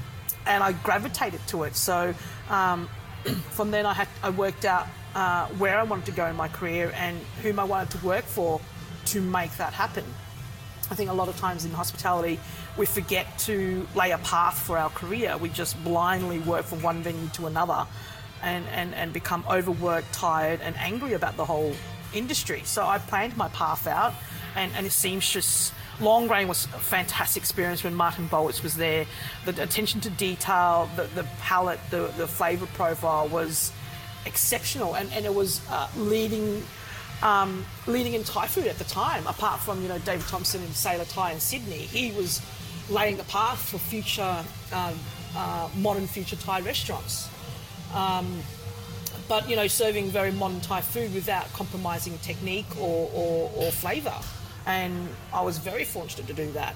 and 0.48 0.63
I 0.63 0.72
gravitated 0.72 1.41
to 1.48 1.63
it. 1.63 1.75
So 1.75 2.15
um, 2.50 2.89
from 3.51 3.69
then, 3.69 3.86
I 3.86 3.93
had 3.93 4.07
I 4.24 4.31
worked 4.31 4.65
out 4.65 4.88
uh, 5.13 5.48
where 5.60 5.77
I 5.77 5.83
wanted 5.83 6.05
to 6.05 6.12
go 6.12 6.25
in 6.25 6.36
my 6.36 6.48
career 6.48 6.91
and 6.95 7.17
whom 7.41 7.60
I 7.60 7.63
wanted 7.63 7.91
to 7.98 8.05
work 8.05 8.25
for 8.25 8.60
to 9.07 9.22
make 9.22 9.55
that 9.57 9.74
happen. 9.74 10.05
I 10.91 10.95
think 10.95 11.10
a 11.10 11.13
lot 11.13 11.29
of 11.29 11.38
times 11.38 11.65
in 11.65 11.72
hospitality, 11.72 12.39
we 12.77 12.86
forget 12.86 13.39
to 13.39 13.88
lay 13.95 14.12
a 14.12 14.17
path 14.19 14.60
for 14.60 14.77
our 14.77 14.89
career. 14.89 15.38
We 15.38 15.50
just 15.50 15.81
blindly 15.83 16.39
work 16.39 16.65
from 16.65 16.81
one 16.81 17.01
venue 17.01 17.29
to 17.29 17.48
another. 17.48 17.88
and, 18.43 18.65
and, 18.74 18.93
and 18.93 19.13
become 19.13 19.43
overworked, 19.50 20.13
tired, 20.13 20.60
and 20.62 20.75
angry 20.77 21.13
about 21.13 21.38
the 21.38 21.45
whole 21.45 21.74
industry. 22.13 22.62
So 22.65 22.86
I 22.86 22.98
planned 23.00 23.36
my 23.38 23.48
path 23.50 23.88
out, 23.88 24.13
and, 24.55 24.72
and 24.75 24.86
it 24.86 24.91
seems 24.91 25.27
just 25.27 25.74
Longrain 26.00 26.48
was 26.48 26.65
a 26.65 26.79
fantastic 26.79 27.41
experience 27.41 27.83
when 27.83 27.95
Martin 27.95 28.27
Boetz 28.27 28.62
was 28.62 28.75
there. 28.75 29.05
The 29.45 29.63
attention 29.63 30.01
to 30.01 30.10
detail, 30.10 30.89
the, 30.95 31.03
the 31.15 31.24
palette, 31.39 31.79
the, 31.89 32.12
the 32.17 32.27
flavour 32.27 32.65
profile 32.67 33.27
was 33.29 33.72
exceptional, 34.25 34.95
and, 34.95 35.12
and 35.13 35.25
it 35.25 35.33
was 35.33 35.62
uh, 35.69 35.88
leading. 35.98 36.63
Um, 37.24 37.65
leading 37.88 38.15
in 38.15 38.24
Thai 38.25 38.48
food 38.48 38.68
at 38.68 38.77
the 38.77 38.84
time, 38.84 39.25
apart 39.27 39.62
from 39.62 39.82
you 39.82 39.88
know 39.88 39.98
David 40.00 40.27
Thompson 40.27 40.62
and 40.62 40.75
Sailor 40.75 41.06
Thai 41.06 41.32
in 41.32 41.39
Sydney, 41.39 41.77
he 41.77 42.12
was 42.12 42.42
laying 42.89 43.15
the 43.15 43.24
path 43.24 43.70
for 43.70 43.77
future 43.77 44.44
uh, 44.74 44.94
uh, 45.36 45.70
modern 45.77 46.06
future 46.06 46.36
Thai 46.36 46.60
restaurants. 46.60 47.30
Um, 47.94 48.42
but 49.30 49.50
you 49.50 49.56
know, 49.56 49.68
serving 49.68 50.10
very 50.10 50.32
modern 50.32 50.60
Thai 50.60 50.82
food 50.82 51.13
without 51.13 51.51
compromising 51.53 52.18
technique 52.20 52.68
or, 52.77 53.10
or, 53.13 53.51
or 53.56 53.72
flavour. 53.72 54.20
And 54.65 55.08
I 55.34 55.42
was 55.42 55.58
very 55.58 55.86
fortunate 55.86 56.27
to 56.27 56.34
do 56.34 56.51
that. 56.51 56.75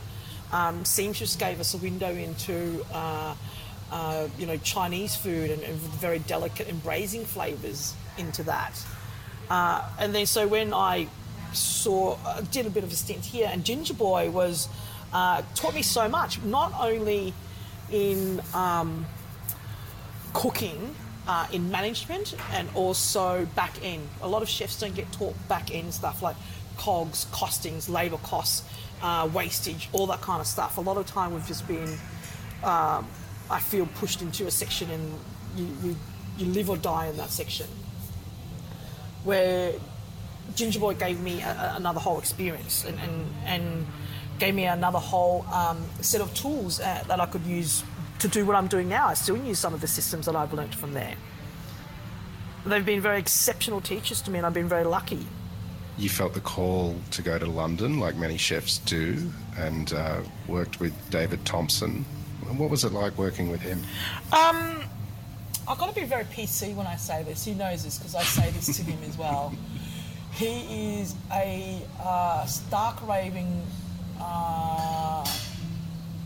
Um, 0.54 0.86
Seamstress 0.86 1.36
gave 1.36 1.60
us 1.60 1.74
a 1.74 1.78
window 1.78 2.14
into 2.14 2.86
uh, 2.94 3.36
uh, 3.92 4.28
you 4.38 4.46
know 4.46 4.58
Chinese 4.58 5.16
food 5.16 5.52
and, 5.52 5.62
and, 5.62 5.76
very 5.78 6.20
delicate 6.20 6.68
and 6.68 6.82
braising 6.84 7.26
flavours 7.26 7.94
into 8.18 8.44
that. 8.44 8.82
Uh, 9.50 9.88
and 10.00 10.14
then 10.14 10.26
so 10.26 10.48
when 10.48 10.74
I 10.74 11.08
saw 11.54 12.18
uh, 12.26 12.42
did 12.52 12.66
a 12.66 12.70
bit 12.70 12.84
of 12.84 12.92
a 12.92 12.96
stint 12.96 13.26
here, 13.26 13.50
and 13.52 13.64
Ginger 13.64 13.94
Boy 13.94 14.30
was 14.30 14.68
uh, 15.14 15.42
taught 15.56 15.74
me 15.74 15.82
so 15.82 16.08
much, 16.10 16.42
not 16.44 16.74
only 16.80 17.34
in 17.92 18.42
um, 18.54 19.06
cooking 20.34 20.96
uh, 21.28 21.48
in 21.52 21.70
management 21.70 22.36
and 22.54 22.70
also 22.76 23.46
back 23.56 23.74
end. 23.84 24.08
A 24.22 24.28
lot 24.28 24.42
of 24.42 24.50
chefs 24.50 24.80
don't 24.80 24.96
get 24.96 25.12
taught 25.12 25.36
back 25.48 25.74
end 25.74 25.94
stuff 25.94 26.22
like 26.22 26.36
cogs, 26.78 27.26
costings, 27.32 27.90
labour 27.90 28.18
costs, 28.18 28.64
uh, 29.02 29.30
wastage, 29.34 29.90
all 29.94 30.08
that 30.08 30.22
kind 30.22 30.42
of 30.42 30.48
stuff. 30.48 30.78
A 30.78 30.82
lot 30.82 30.98
of 30.98 31.06
time 31.06 31.34
we've 31.34 31.48
just 31.48 31.68
been, 31.68 31.98
um, 32.64 33.08
I 33.50 33.60
feel, 33.60 33.88
pushed 33.96 34.22
into 34.22 34.48
a 34.48 34.52
section 34.52 34.90
and 34.92 35.14
you, 35.56 35.68
you, 35.84 35.96
you 36.38 36.46
live 36.54 36.70
or 36.70 36.78
die 36.78 37.08
in 37.08 37.18
that 37.18 37.30
section. 37.30 37.68
Where 39.28 39.74
Ginger 40.56 40.80
Boy 40.80 40.94
gave 40.94 41.20
me 41.20 41.42
a, 41.42 41.50
a, 41.50 41.74
another 41.76 42.00
whole 42.00 42.18
experience 42.18 42.86
and, 42.86 42.98
and, 43.00 43.14
and 43.46 43.88
gave 44.40 44.56
me 44.56 44.66
another 44.66 45.00
whole 45.00 45.46
um, 45.52 45.84
set 46.02 46.22
of 46.22 46.34
tools 46.34 46.80
uh, 46.80 47.04
that 47.08 47.20
I 47.20 47.26
could 47.26 47.46
use 47.46 47.84
to 48.20 48.28
do 48.28 48.46
what 48.46 48.56
I'm 48.56 48.68
doing 48.68 48.88
now. 48.88 49.08
I 49.08 49.16
still 49.16 49.38
use 49.38 49.60
some 49.60 49.74
of 49.74 49.82
the 49.82 49.88
systems 49.88 50.26
that 50.28 50.36
I've 50.36 50.54
learnt 50.54 50.74
from 50.74 50.94
there. 50.94 51.16
They've 52.66 52.86
been 52.86 53.02
very 53.02 53.20
exceptional 53.20 53.82
teachers 53.82 54.22
to 54.24 54.32
me, 54.32 54.40
and 54.40 54.46
I've 54.46 54.54
been 54.54 54.70
very 54.70 54.84
lucky. 54.84 55.26
You 55.98 56.10
felt 56.10 56.34
the 56.34 56.42
call 56.42 56.96
to 57.12 57.22
go 57.22 57.40
to 57.40 57.46
London, 57.46 58.00
like 58.00 58.16
many 58.16 58.38
chefs 58.38 58.78
do, 58.80 59.32
and 59.58 59.94
uh, 59.94 60.22
worked 60.48 60.80
with 60.80 60.94
David 61.10 61.44
Thompson. 61.46 62.06
What 62.56 62.70
was 62.70 62.84
it 62.84 62.94
like 62.94 63.18
working 63.18 63.50
with 63.52 63.62
him? 63.62 63.82
Um, 64.32 64.84
I've 65.68 65.78
got 65.78 65.94
to 65.94 65.96
be 66.00 66.06
very 66.06 66.24
PC 66.24 66.74
when 66.76 66.88
I 66.88 66.96
say 66.96 67.24
this. 67.24 67.44
He 67.44 67.54
knows 67.54 67.84
this 67.84 67.98
because 67.98 68.16
I 68.16 68.24
say 68.24 68.52
this 68.52 68.78
to 68.78 68.84
him 68.84 69.00
as 69.08 69.18
well. 69.18 69.54
He 70.34 71.00
is 71.00 71.16
a 71.34 71.82
uh, 72.00 72.46
stark 72.46 73.08
raving 73.08 73.66
uh, 74.22 75.28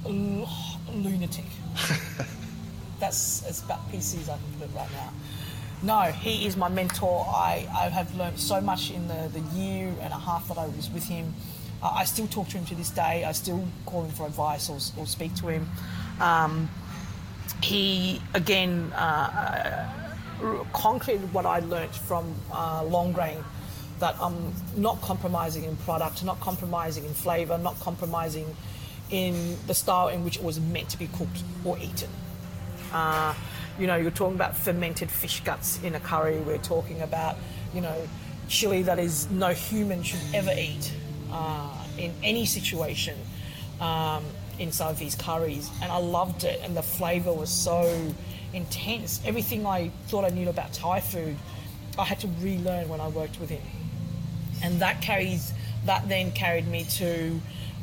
lunatic. 0.06 1.46
That's 3.00 3.46
as 3.46 3.64
about 3.64 3.90
PC 3.90 4.20
as 4.20 4.28
I 4.28 4.34
can 4.34 4.60
put 4.60 4.70
it 4.70 4.76
right 4.76 4.92
now. 4.92 5.14
No, 5.82 6.12
he 6.12 6.46
is 6.46 6.58
my 6.58 6.68
mentor. 6.68 7.26
I, 7.26 7.66
I 7.74 7.88
have 7.88 8.14
learned 8.16 8.38
so 8.38 8.60
much 8.60 8.92
in 8.92 9.08
the, 9.08 9.30
the 9.32 9.40
year 9.58 9.88
and 10.02 10.12
a 10.12 10.20
half 10.20 10.50
that 10.50 10.58
I 10.58 10.68
was 10.68 10.90
with 10.90 11.06
him. 11.06 11.34
Uh, 11.82 11.94
I 11.96 12.04
still 12.04 12.28
talk 12.28 12.50
to 12.50 12.58
him 12.58 12.66
to 12.66 12.76
this 12.76 12.90
day. 12.90 13.24
I 13.24 13.32
still 13.32 13.66
call 13.86 14.04
him 14.04 14.12
for 14.12 14.26
advice 14.26 14.70
or, 14.70 14.80
or 15.02 15.06
speak 15.06 15.36
to 15.36 15.48
him. 15.48 15.70
Um, 16.20 16.70
he, 17.63 18.22
again, 18.34 18.91
uh, 18.94 19.89
concreted 20.74 21.32
what 21.34 21.46
I 21.46 21.60
learnt 21.60 21.96
from 21.96 22.34
uh, 22.51 22.82
Longrain 22.84 23.44
that 24.00 24.15
I'm 24.20 24.53
not 24.75 25.00
compromising 25.01 25.63
in 25.63 25.77
product, 25.77 26.24
not 26.24 26.39
compromising 26.39 27.06
in 27.06 27.13
flavour, 27.13 27.58
not 27.58 27.80
compromising 27.80 28.56
in 29.12 29.58
the 29.68 29.74
style 29.74 30.08
in 30.08 30.24
which 30.24 30.38
it 30.38 30.44
was 30.44 30.60
meant 30.60 30.89
to 30.89 30.98
be 30.98 31.08
cooked 31.08 31.44
or 31.63 31.77
eaten. 31.77 32.10
Uh, 32.91 33.34
you 33.77 33.88
know, 33.88 33.96
you're 33.96 34.12
talking 34.12 34.36
about 34.36 34.58
fermented 34.58 35.12
fish 35.12 35.41
guts 35.41 35.82
in 35.84 35.96
a 35.96 36.00
curry. 36.00 36.38
We're 36.39 36.58
talking 36.58 37.01
about, 37.01 37.36
you 37.74 37.82
know, 37.82 38.08
chili 38.48 38.82
that 38.84 39.00
is 39.00 39.30
no 39.30 39.50
human 39.50 40.03
should 40.03 40.20
ever 40.34 40.51
eat 40.51 40.91
uh, 41.32 41.70
in 41.98 42.13
any 42.24 42.46
situation 42.46 43.18
um, 43.80 44.24
in 44.62 44.72
some 44.72 44.89
of 44.89 45.00
these 45.00 45.15
curries. 45.15 45.70
And 45.82 45.91
I 45.91 45.98
loved 45.98 46.44
it, 46.44 46.62
and 46.63 46.77
the 46.77 46.84
flavour 46.84 47.34
was 47.34 47.50
so 47.50 48.13
intense. 48.53 49.20
Everything 49.25 49.65
I 49.65 49.89
thought 50.08 50.24
I 50.24 50.30
knew 50.30 50.48
about 50.50 50.72
Thai 50.74 51.01
food, 51.01 51.36
I 51.98 52.06
had 52.06 52.20
to 52.20 52.27
relearn 52.39 52.88
when 52.88 53.01
I 53.01 53.08
worked 53.08 53.39
with 53.39 53.50
him. 53.50 53.63
And 54.63 54.80
that 54.82 55.01
carries, 55.01 55.51
that 55.86 56.08
then 56.08 56.32
carried 56.32 56.68
me 56.68 56.84
to 56.98 57.41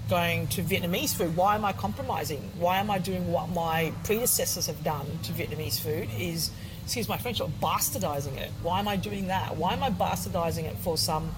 going 0.09 0.47
to 0.49 0.63
Vietnamese 0.63 1.15
food. 1.15 1.37
Why 1.37 1.57
am 1.57 1.65
I 1.65 1.73
compromising? 1.73 2.41
Why 2.59 2.79
am 2.79 2.91
I 2.91 2.99
doing 2.99 3.31
what 3.31 3.51
my 3.51 3.93
predecessors 4.05 4.67
have 4.67 4.83
done 4.85 5.07
to 5.25 5.33
Vietnamese 5.33 5.81
food? 5.81 6.09
Is 6.19 6.51
excuse 6.85 7.09
my 7.09 7.19
French, 7.19 7.41
bastardizing 7.61 8.39
it. 8.39 8.51
Why 8.63 8.79
am 8.79 8.89
I 8.89 8.97
doing 8.97 9.27
that? 9.27 9.57
Why 9.59 9.75
am 9.75 9.83
I 9.83 9.91
bastardizing 9.91 10.65
it 10.65 10.77
for 10.79 10.97
some 10.97 11.35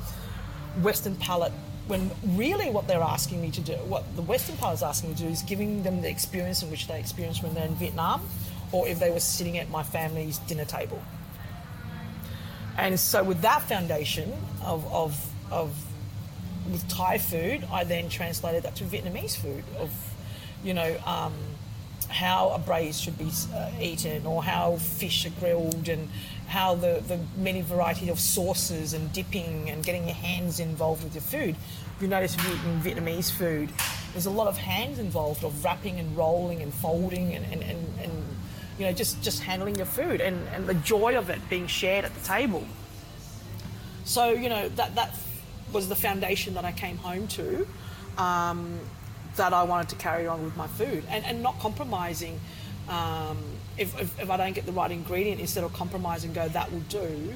Western 0.80 1.16
palate 1.16 1.52
when 1.90 2.10
really 2.36 2.70
what 2.70 2.86
they're 2.86 3.02
asking 3.02 3.42
me 3.42 3.50
to 3.50 3.60
do, 3.60 3.74
what 3.74 4.04
the 4.14 4.22
Western 4.22 4.56
part 4.56 4.74
is 4.74 4.82
asking 4.82 5.10
me 5.10 5.16
to 5.16 5.22
do, 5.24 5.28
is 5.28 5.42
giving 5.42 5.82
them 5.82 6.00
the 6.00 6.08
experience 6.08 6.62
in 6.62 6.70
which 6.70 6.86
they 6.86 6.98
experienced 6.98 7.42
when 7.42 7.52
they're 7.52 7.66
in 7.66 7.74
Vietnam, 7.74 8.22
or 8.72 8.86
if 8.86 9.00
they 9.00 9.10
were 9.10 9.20
sitting 9.20 9.58
at 9.58 9.68
my 9.68 9.82
family's 9.82 10.38
dinner 10.38 10.64
table. 10.64 11.02
And 12.78 12.98
so, 12.98 13.22
with 13.24 13.42
that 13.42 13.62
foundation 13.62 14.32
of, 14.64 14.90
of, 14.92 15.32
of 15.50 15.74
with 16.70 16.88
Thai 16.88 17.18
food, 17.18 17.66
I 17.70 17.84
then 17.84 18.08
translated 18.08 18.62
that 18.62 18.76
to 18.76 18.84
Vietnamese 18.84 19.36
food 19.36 19.64
of, 19.78 19.90
you 20.62 20.72
know, 20.72 20.96
um, 21.04 21.34
how 22.10 22.50
a 22.50 22.58
braise 22.58 23.00
should 23.00 23.16
be 23.16 23.30
uh, 23.54 23.70
eaten 23.80 24.26
or 24.26 24.42
how 24.42 24.76
fish 24.76 25.24
are 25.26 25.30
grilled 25.40 25.88
and 25.88 26.08
how 26.48 26.74
the, 26.74 27.02
the 27.06 27.18
many 27.36 27.62
variety 27.62 28.08
of 28.08 28.18
sauces 28.18 28.92
and 28.92 29.12
dipping 29.12 29.70
and 29.70 29.84
getting 29.84 30.04
your 30.04 30.14
hands 30.16 30.58
involved 30.58 31.04
with 31.04 31.14
your 31.14 31.22
food. 31.22 31.54
You 32.00 32.08
notice 32.08 32.34
in 32.34 32.80
Vietnamese 32.80 33.30
food, 33.30 33.70
there's 34.12 34.26
a 34.26 34.30
lot 34.30 34.48
of 34.48 34.58
hands 34.58 34.98
involved 34.98 35.44
of 35.44 35.64
wrapping 35.64 36.00
and 36.00 36.16
rolling 36.16 36.60
and 36.60 36.74
folding 36.74 37.34
and, 37.34 37.44
and, 37.52 37.62
and, 37.62 37.88
and 38.02 38.12
you 38.78 38.86
know, 38.86 38.92
just, 38.92 39.22
just 39.22 39.42
handling 39.42 39.76
your 39.76 39.86
food 39.86 40.20
and, 40.20 40.48
and 40.48 40.66
the 40.66 40.74
joy 40.74 41.16
of 41.16 41.30
it 41.30 41.38
being 41.48 41.68
shared 41.68 42.04
at 42.04 42.14
the 42.14 42.26
table. 42.26 42.66
So, 44.04 44.30
you 44.30 44.48
know, 44.48 44.68
that, 44.70 44.96
that 44.96 45.14
was 45.72 45.88
the 45.88 45.94
foundation 45.94 46.54
that 46.54 46.64
I 46.64 46.72
came 46.72 46.96
home 46.96 47.28
to 47.28 47.66
um, 48.18 48.80
that 49.40 49.54
I 49.54 49.62
wanted 49.62 49.88
to 49.88 49.96
carry 49.96 50.26
on 50.26 50.44
with 50.44 50.54
my 50.54 50.66
food 50.66 51.02
and, 51.08 51.24
and 51.24 51.42
not 51.42 51.58
compromising. 51.60 52.38
Um, 52.90 53.38
if, 53.78 53.98
if, 53.98 54.20
if, 54.20 54.28
I 54.28 54.36
don't 54.36 54.52
get 54.52 54.66
the 54.66 54.72
right 54.72 54.90
ingredient, 54.90 55.40
instead 55.40 55.64
of 55.64 55.72
compromising, 55.72 56.34
go 56.34 56.46
that 56.48 56.70
will 56.70 56.86
do. 56.90 57.34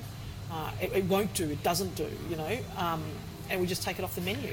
Uh, 0.53 0.71
it, 0.83 0.93
it, 0.93 1.05
won't 1.07 1.33
do. 1.33 1.49
It 1.49 1.63
doesn't 1.63 1.95
do. 1.95 2.07
You 2.29 2.37
know, 2.37 2.59
um, 2.77 3.03
and 3.49 3.59
we 3.59 3.67
just 3.67 3.83
take 3.83 3.99
it 3.99 4.05
off 4.05 4.15
the 4.15 4.21
menu. 4.21 4.53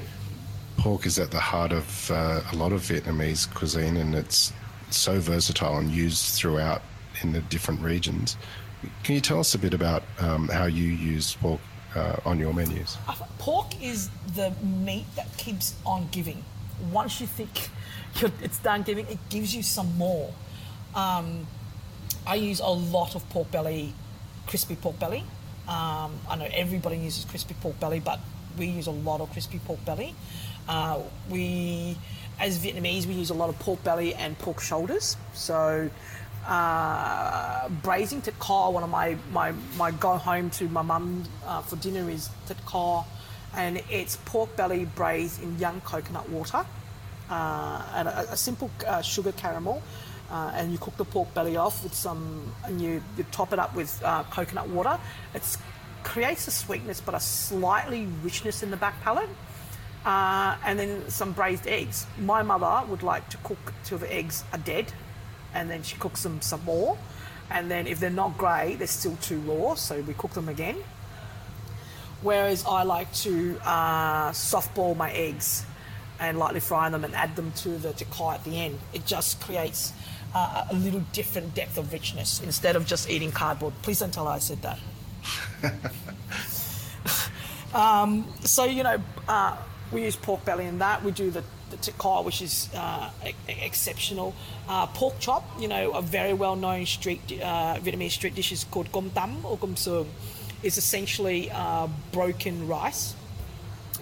Pork 0.78 1.04
is 1.04 1.18
at 1.18 1.30
the 1.30 1.40
heart 1.40 1.72
of 1.72 2.10
uh, 2.10 2.40
a 2.50 2.56
lot 2.56 2.72
of 2.72 2.80
Vietnamese 2.80 3.52
cuisine, 3.52 3.98
and 3.98 4.14
it's 4.14 4.50
so 4.88 5.20
versatile 5.20 5.76
and 5.76 5.90
used 5.90 6.34
throughout 6.34 6.80
in 7.22 7.32
the 7.32 7.42
different 7.42 7.82
regions. 7.82 8.38
Can 9.04 9.14
you 9.14 9.20
tell 9.20 9.40
us 9.40 9.54
a 9.54 9.58
bit 9.58 9.74
about 9.74 10.04
um, 10.20 10.48
how 10.48 10.64
you 10.64 10.88
use 10.88 11.34
pork 11.34 11.60
uh, 11.94 12.16
on 12.24 12.38
your 12.38 12.54
menus? 12.54 12.96
Pork 13.38 13.82
is 13.82 14.08
the 14.34 14.54
meat 14.62 15.04
that 15.16 15.36
keeps 15.36 15.74
on 15.84 16.08
giving. 16.10 16.42
Once 16.90 17.20
you 17.20 17.26
think 17.26 17.68
it's 18.42 18.58
done 18.58 18.82
giving, 18.82 19.06
it 19.06 19.18
gives 19.28 19.54
you 19.54 19.62
some 19.62 19.96
more. 19.96 20.32
Um, 20.94 21.46
I 22.26 22.36
use 22.36 22.60
a 22.60 22.66
lot 22.66 23.14
of 23.14 23.28
pork 23.30 23.50
belly, 23.50 23.92
crispy 24.46 24.76
pork 24.76 24.98
belly. 24.98 25.24
Um, 25.68 26.18
I 26.28 26.36
know 26.38 26.48
everybody 26.52 26.96
uses 26.96 27.24
crispy 27.24 27.54
pork 27.60 27.78
belly, 27.80 28.00
but 28.00 28.20
we 28.58 28.66
use 28.66 28.86
a 28.86 28.92
lot 28.92 29.20
of 29.20 29.30
crispy 29.32 29.58
pork 29.60 29.84
belly. 29.84 30.14
Uh, 30.68 31.00
we, 31.30 31.96
as 32.38 32.58
Vietnamese, 32.58 33.06
we 33.06 33.14
use 33.14 33.30
a 33.30 33.34
lot 33.34 33.48
of 33.48 33.58
pork 33.58 33.82
belly 33.82 34.14
and 34.14 34.38
pork 34.38 34.60
shoulders. 34.60 35.16
So 35.34 35.90
uh, 36.46 37.68
braising 37.82 38.20
thit 38.20 38.38
kho. 38.38 38.72
One 38.72 38.82
of 38.82 38.90
my, 38.90 39.16
my, 39.32 39.52
my 39.76 39.90
go 39.92 40.16
home 40.16 40.50
to 40.50 40.68
my 40.68 40.82
mum 40.82 41.24
uh, 41.46 41.62
for 41.62 41.76
dinner 41.76 42.08
is 42.10 42.28
thit 42.46 42.58
kho, 42.66 43.04
and 43.56 43.82
it's 43.90 44.16
pork 44.24 44.56
belly 44.56 44.84
braised 44.84 45.42
in 45.42 45.58
young 45.58 45.80
coconut 45.82 46.28
water 46.28 46.64
uh, 47.30 47.82
and 47.94 48.08
a, 48.08 48.32
a 48.32 48.36
simple 48.36 48.70
uh, 48.86 49.02
sugar 49.02 49.32
caramel. 49.32 49.82
uh, 50.32 50.50
and 50.54 50.72
you 50.72 50.78
cook 50.78 50.96
the 50.96 51.04
pork 51.04 51.32
belly 51.34 51.56
off 51.56 51.84
with 51.84 51.94
some, 51.94 52.52
and 52.64 52.80
you, 52.80 53.02
you 53.18 53.24
top 53.30 53.52
it 53.52 53.58
up 53.58 53.74
with 53.76 54.02
uh, 54.02 54.22
coconut 54.24 54.68
water. 54.68 54.98
It 55.34 55.42
creates 56.02 56.48
a 56.48 56.50
sweetness 56.50 57.00
but 57.00 57.14
a 57.14 57.20
slightly 57.20 58.06
richness 58.24 58.62
in 58.62 58.70
the 58.70 58.76
back 58.78 59.00
palate. 59.02 59.28
Uh, 60.04 60.56
and 60.64 60.78
then 60.78 61.08
some 61.08 61.32
braised 61.32 61.68
eggs. 61.68 62.06
My 62.18 62.42
mother 62.42 62.84
would 62.88 63.04
like 63.04 63.28
to 63.28 63.36
cook 63.38 63.72
till 63.84 63.98
the 63.98 64.12
eggs 64.12 64.42
are 64.52 64.58
dead, 64.58 64.92
and 65.54 65.70
then 65.70 65.82
she 65.82 65.96
cooks 65.96 66.22
them 66.22 66.40
some 66.40 66.64
more. 66.64 66.98
And 67.50 67.70
then 67.70 67.86
if 67.86 68.00
they're 68.00 68.10
not 68.10 68.36
grey, 68.38 68.74
they're 68.74 68.86
still 68.88 69.16
too 69.16 69.38
raw, 69.40 69.74
so 69.74 70.00
we 70.00 70.14
cook 70.14 70.32
them 70.32 70.48
again. 70.48 70.76
Whereas 72.22 72.64
I 72.66 72.84
like 72.84 73.12
to 73.14 73.58
uh, 73.64 74.32
soft 74.32 74.74
boil 74.74 74.94
my 74.94 75.10
eggs 75.10 75.64
and 76.20 76.38
lightly 76.38 76.60
fry 76.60 76.88
them 76.88 77.04
and 77.04 77.14
add 77.14 77.34
them 77.34 77.52
to 77.56 77.70
the 77.70 77.92
tikka 77.92 78.30
at 78.34 78.44
the 78.44 78.56
end. 78.56 78.78
It 78.92 79.04
just 79.04 79.40
creates 79.40 79.92
uh, 80.34 80.66
a 80.70 80.74
little 80.74 81.02
different 81.12 81.54
depth 81.54 81.78
of 81.78 81.92
richness 81.92 82.40
instead 82.42 82.76
of 82.76 82.86
just 82.86 83.10
eating 83.10 83.32
cardboard. 83.32 83.74
Please 83.82 83.98
don't 83.98 84.14
tell 84.14 84.26
her 84.26 84.32
I 84.32 84.38
said 84.38 84.62
that. 84.62 84.78
um, 87.74 88.32
so, 88.42 88.64
you 88.64 88.84
know, 88.84 89.02
uh, 89.28 89.56
we 89.90 90.04
use 90.04 90.16
pork 90.16 90.44
belly 90.44 90.66
in 90.66 90.78
that. 90.78 91.02
We 91.02 91.10
do 91.10 91.30
the, 91.30 91.42
the 91.70 91.76
tikka, 91.76 92.22
which 92.22 92.40
is 92.40 92.68
uh, 92.74 93.10
exceptional. 93.48 94.34
Uh, 94.68 94.86
pork 94.86 95.18
chop, 95.18 95.44
you 95.58 95.68
know, 95.68 95.92
a 95.92 96.02
very 96.02 96.34
well 96.34 96.56
known 96.56 96.86
street 96.86 97.20
uh, 97.42 97.76
Vietnamese 97.78 98.12
street 98.12 98.34
dish 98.34 98.52
is 98.52 98.64
called 98.64 98.90
com 98.92 99.10
tam 99.10 99.44
or 99.44 99.58
com 99.58 99.74
suon. 99.74 100.06
Is 100.62 100.78
essentially 100.78 101.50
uh, 101.50 101.88
broken 102.12 102.68
rice 102.68 103.14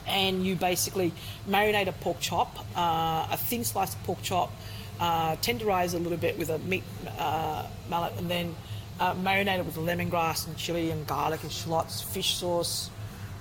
and 0.07 0.45
you 0.45 0.57
basically 0.57 1.13
marinate 1.49 1.87
a 1.87 1.93
pork 1.93 2.21
chop, 2.21 2.59
uh, 2.77 3.29
a 3.31 3.37
thin 3.37 3.65
slice 3.65 3.95
of 3.95 4.03
pork 4.05 4.21
chop, 4.23 4.51
uh, 4.99 5.37
tenderize 5.37 5.95
a 5.95 5.99
little 5.99 6.19
bit 6.19 6.39
with 6.39 6.51
a 6.51 6.59
meat 6.59 6.83
uh, 7.19 7.67
mallet, 7.89 8.13
and 8.19 8.31
then 8.31 8.55
uh, 8.99 9.15
marinate 9.15 9.59
it 9.59 9.65
with 9.65 9.77
lemongrass 9.77 10.47
and 10.47 10.57
chili 10.57 10.91
and 10.91 11.07
garlic 11.07 11.43
and 11.43 11.53
shallots, 11.53 12.03
fish 12.03 12.35
sauce, 12.35 12.91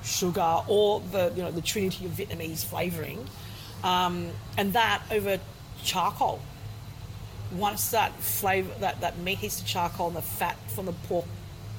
sugar, 0.04 0.60
or 0.68 1.02
the 1.12 1.34
you 1.36 1.42
know 1.42 1.52
the 1.52 1.62
trinity 1.62 2.06
of 2.06 2.12
Vietnamese 2.12 2.64
flavoring, 2.64 3.26
um, 3.84 4.30
and 4.58 4.74
that 4.74 5.02
over 5.12 5.40
charcoal. 5.84 6.40
Once 7.52 7.90
that 7.90 8.14
flavor, 8.20 8.72
that, 8.80 9.02
that 9.02 9.18
meat 9.18 9.40
hits 9.40 9.60
the 9.60 9.66
charcoal 9.66 10.08
and 10.08 10.16
the 10.16 10.22
fat 10.22 10.56
from 10.68 10.86
the 10.86 10.94
pork 11.08 11.26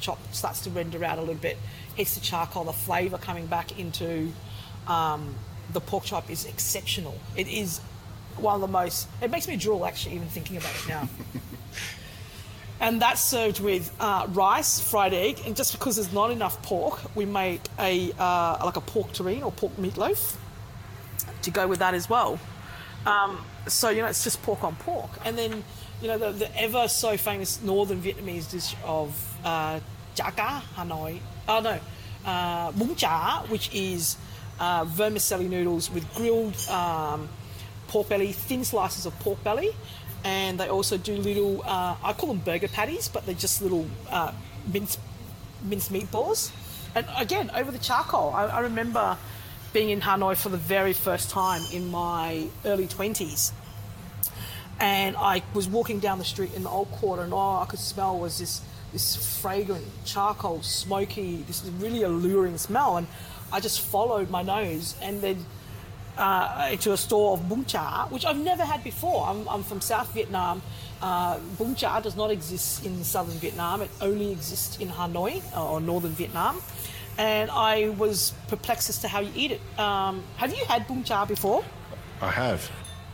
chop 0.01 0.19
starts 0.33 0.61
to 0.63 0.71
render 0.71 1.05
out 1.05 1.19
a 1.19 1.21
little 1.21 1.35
bit, 1.35 1.57
hits 1.95 2.15
the 2.15 2.21
charcoal, 2.21 2.65
the 2.65 2.73
flavor 2.73 3.19
coming 3.19 3.47
back 3.47 3.79
into 3.79 4.33
um, 4.87 5.35
the 5.73 5.81
pork 5.81 6.05
chop 6.05 6.31
is 6.31 6.45
exceptional. 6.47 7.19
It 7.37 7.49
is 7.49 7.81
one 8.37 8.55
of 8.55 8.61
the 8.61 8.67
most. 8.67 9.09
It 9.23 9.31
makes 9.31 9.47
me 9.49 9.57
drool 9.57 9.87
actually, 9.87 10.17
even 10.17 10.29
thinking 10.29 10.57
about 10.57 10.75
it 10.75 10.89
now. 10.89 11.09
and 12.81 13.01
that's 13.01 13.23
served 13.23 13.61
with 13.61 13.95
uh, 14.01 14.27
rice, 14.31 14.81
fried 14.81 15.15
egg, 15.15 15.41
and 15.47 15.55
just 15.55 15.73
because 15.73 15.97
there's 15.97 16.13
not 16.13 16.31
enough 16.31 16.61
pork, 16.63 17.15
we 17.15 17.25
make 17.25 17.61
a 17.79 18.13
uh, 18.19 18.65
like 18.65 18.77
a 18.77 18.81
pork 18.81 19.13
terrine 19.13 19.45
or 19.45 19.53
pork 19.53 19.77
meatloaf 19.77 20.37
to 21.43 21.51
go 21.51 21.67
with 21.67 21.79
that 21.79 21.95
as 21.95 22.09
well. 22.09 22.39
Um, 23.07 23.45
so 23.67 23.91
you 23.91 24.03
know, 24.03 24.09
it's 24.09 24.25
just 24.25 24.43
pork 24.43 24.65
on 24.65 24.77
pork, 24.77 25.11
and 25.25 25.37
then 25.37 25.63
you 26.01 26.09
know 26.09 26.19
the, 26.19 26.31
the 26.33 26.61
ever 26.61 26.89
so 26.89 27.17
famous 27.17 27.63
northern 27.63 28.01
Vietnamese 28.01 28.51
dish 28.51 28.75
of 28.85 29.11
uh, 29.45 29.81
chả 30.15 30.31
cá 30.35 30.63
Hanoi. 30.77 31.21
Oh 31.49 31.61
no, 31.61 31.79
uh, 32.25 32.73
chả, 32.97 33.49
which 33.49 33.71
is 33.73 34.17
uh, 34.59 34.85
vermicelli 34.85 35.49
noodles 35.49 35.91
with 35.91 36.05
grilled 36.15 36.57
um, 36.69 37.29
pork 37.89 38.09
belly, 38.09 38.33
thin 38.33 38.65
slices 38.65 39.07
of 39.07 39.19
pork 39.21 39.43
belly, 39.43 39.71
and 40.25 40.59
they 40.61 40.69
also 40.69 40.97
do 40.97 41.17
little, 41.17 41.63
uh, 41.65 41.97
I 42.03 42.13
call 42.13 42.29
them 42.29 42.39
burger 42.39 42.69
patties, 42.69 43.09
but 43.09 43.27
they're 43.27 43.35
just 43.35 43.63
little 43.63 43.87
uh, 44.11 44.33
minced, 44.73 45.01
minced 45.63 45.93
meatballs. 45.93 46.51
And 46.95 47.07
again, 47.17 47.51
over 47.55 47.71
the 47.71 47.79
charcoal. 47.79 48.31
I, 48.35 48.47
I 48.47 48.61
remember 48.61 49.17
being 49.73 49.91
in 49.91 50.01
Hanoi 50.01 50.37
for 50.37 50.49
the 50.49 50.57
very 50.57 50.93
first 50.93 51.31
time 51.31 51.63
in 51.73 51.91
my 51.91 52.47
early 52.65 52.87
20s. 52.87 53.53
And 54.81 55.17
I 55.17 55.43
was 55.55 55.69
walking 55.69 56.01
down 56.01 56.19
the 56.19 56.25
street 56.25 56.55
in 56.55 56.63
the 56.63 56.71
old 56.71 56.91
quarter, 56.91 57.23
and 57.23 57.35
all 57.35 57.63
I 57.63 57.67
could 57.67 57.79
smell 57.79 58.19
was 58.19 58.39
this 58.39 58.63
this 58.93 59.41
fragrant 59.41 59.87
charcoal, 60.05 60.63
smoky, 60.63 61.45
this 61.47 61.65
really 61.79 62.03
alluring 62.03 62.59
smell. 62.59 62.97
And 62.97 63.07
I 63.53 63.61
just 63.61 63.81
followed 63.81 64.31
my 64.31 64.43
nose 64.43 64.97
and 65.01 65.21
then 65.21 65.47
uh, 66.19 66.71
into 66.73 66.93
a 66.93 66.97
store 66.97 67.35
of 67.35 67.41
bún 67.45 67.65
chả, 67.65 68.11
which 68.11 68.25
I've 68.25 68.39
never 68.39 68.65
had 68.65 68.83
before. 68.83 69.27
I'm, 69.27 69.49
I'm 69.49 69.63
from 69.63 69.81
South 69.81 70.13
Vietnam. 70.13 70.63
Uh, 71.01 71.39
bún 71.59 71.77
chả 71.77 72.03
does 72.03 72.17
not 72.17 72.31
exist 72.31 72.85
in 72.85 73.05
southern 73.05 73.39
Vietnam. 73.39 73.83
It 73.83 73.91
only 74.01 74.33
exists 74.33 74.79
in 74.79 74.89
Hanoi 74.89 75.43
uh, 75.57 75.71
or 75.71 75.81
northern 75.81 76.13
Vietnam. 76.13 76.61
And 77.19 77.51
I 77.51 77.91
was 77.91 78.33
perplexed 78.49 78.89
as 78.89 78.99
to 78.99 79.09
how 79.09 79.21
you 79.21 79.31
eat 79.35 79.53
it. 79.53 79.61
Um, 79.79 80.23
have 80.37 80.55
you 80.55 80.65
had 80.65 80.87
bún 80.89 81.05
chả 81.05 81.27
before? 81.27 81.65
I 82.21 82.31
have. 82.31 82.71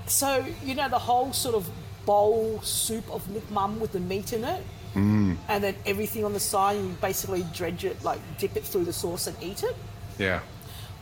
So, 0.06 0.44
you 0.64 0.74
know, 0.74 0.88
the 0.88 0.98
whole 0.98 1.32
sort 1.32 1.54
of 1.54 1.68
bowl 2.04 2.60
soup 2.62 3.04
of 3.10 3.28
lip 3.30 3.50
mum 3.50 3.80
with 3.80 3.92
the 3.92 4.00
meat 4.00 4.32
in 4.32 4.44
it. 4.44 4.62
Mm. 4.94 5.36
And 5.48 5.62
then 5.62 5.74
everything 5.84 6.24
on 6.24 6.32
the 6.32 6.40
side, 6.40 6.76
you 6.78 6.96
basically 7.00 7.44
dredge 7.52 7.84
it, 7.84 8.02
like 8.02 8.20
dip 8.38 8.56
it 8.56 8.64
through 8.64 8.84
the 8.84 8.92
sauce 8.92 9.26
and 9.26 9.36
eat 9.42 9.62
it. 9.62 9.76
Yeah. 10.18 10.40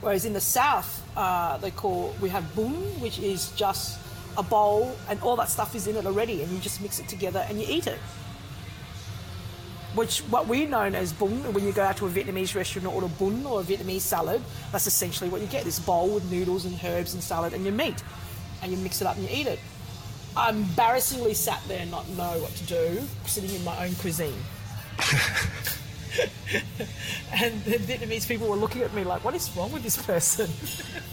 Whereas 0.01 0.25
in 0.25 0.33
the 0.33 0.41
south, 0.41 1.03
uh, 1.17 1.59
they 1.59 1.71
call 1.71 2.15
we 2.21 2.29
have 2.31 2.45
bún, 2.55 2.75
which 3.01 3.19
is 3.21 3.51
just 3.53 3.99
a 4.37 4.43
bowl, 4.43 4.97
and 5.09 5.21
all 5.23 5.37
that 5.37 5.49
stuff 5.49 5.75
is 5.77 5.87
in 5.87 5.97
it 5.97 6.07
already, 6.07 6.43
and 6.43 6.51
you 6.51 6.59
just 6.59 6.81
mix 6.81 6.99
it 6.99 7.09
together 7.09 7.47
and 7.49 7.61
you 7.61 7.67
eat 7.69 7.87
it. 7.87 7.99
Which 9.95 10.21
what 10.23 10.49
we 10.49 10.67
known 10.67 10.97
as 10.97 11.13
bún, 11.13 11.53
when 11.53 11.65
you 11.65 11.73
go 11.73 11.85
out 11.85 11.97
to 11.99 12.07
a 12.07 12.11
Vietnamese 12.11 12.57
restaurant 12.57 12.89
or 12.89 12.95
order 12.95 13.07
bún 13.07 13.47
or 13.47 13.61
a 13.61 13.63
Vietnamese 13.63 14.01
salad, 14.01 14.43
that's 14.73 14.89
essentially 14.89 15.31
what 15.31 15.41
you 15.41 15.47
get: 15.47 15.65
this 15.65 15.79
bowl 15.79 16.09
with 16.09 16.29
noodles 16.33 16.65
and 16.65 16.79
herbs 16.83 17.15
and 17.15 17.23
salad 17.23 17.53
and 17.53 17.63
your 17.65 17.75
meat, 17.75 18.03
and 18.63 18.73
you 18.73 18.79
mix 18.79 19.01
it 19.01 19.07
up 19.07 19.17
and 19.17 19.29
you 19.29 19.35
eat 19.35 19.47
it. 19.47 19.59
I 20.37 20.51
embarrassingly 20.51 21.35
sat 21.35 21.63
there 21.69 21.81
and 21.81 21.91
not 21.91 22.09
know 22.11 22.39
what 22.39 22.51
to 22.57 22.65
do, 22.65 23.03
sitting 23.27 23.55
in 23.55 23.65
my 23.65 23.87
own 23.87 23.95
cuisine. 23.97 24.35
and 27.33 27.63
the 27.65 27.79
Vietnamese 27.79 28.27
people 28.27 28.49
were 28.49 28.57
looking 28.57 28.83
at 28.83 28.93
me 28.95 29.05
like, 29.05 29.25
what 29.25 29.35
is 29.35 29.55
wrong 29.57 29.71
with 29.73 29.83
this 29.83 29.97
person? 30.05 30.51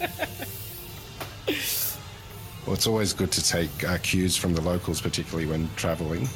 well, 2.66 2.74
it's 2.74 2.86
always 2.86 3.12
good 3.12 3.30
to 3.32 3.42
take 3.42 3.84
uh, 3.88 3.98
cues 4.02 4.36
from 4.36 4.54
the 4.54 4.60
locals, 4.60 5.00
particularly 5.00 5.46
when 5.46 5.68
travelling. 5.76 6.28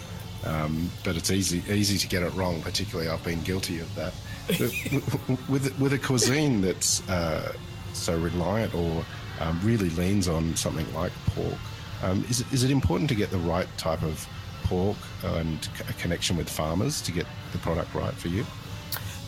Um, 0.45 0.91
but 1.05 1.17
it's 1.17 1.31
easy 1.33 1.63
easy 1.69 1.99
to 1.99 2.07
get 2.07 2.23
it 2.23 2.33
wrong. 2.35 2.63
Particularly, 2.63 3.11
I've 3.11 3.25
been 3.25 3.43
guilty 3.43 3.81
of 3.81 3.93
that. 3.97 4.13
with 5.49 5.77
with 5.81 5.93
a 5.93 5.99
cuisine 5.99 6.61
that's 6.61 7.07
uh, 7.09 7.53
so 7.95 8.17
reliant 8.17 8.73
or 8.75 9.05
um, 9.41 9.61
really 9.63 9.91
leans 9.91 10.29
on 10.29 10.57
something 10.57 10.87
like 10.95 11.13
pork, 11.35 11.59
um, 12.03 12.25
is 12.29 12.45
is 12.53 12.63
it 12.63 12.71
important 12.71 13.09
to 13.11 13.15
get 13.15 13.31
the 13.31 13.39
right 13.39 13.69
type 13.79 14.03
of 14.03 14.27
pork 14.65 14.97
and 15.25 15.69
a 15.89 15.93
connection 15.95 16.37
with 16.37 16.49
farmers 16.49 17.01
to 17.03 17.13
get 17.13 17.27
the 17.53 17.59
product 17.59 17.95
right 17.95 18.15
for 18.15 18.29
you? 18.29 18.45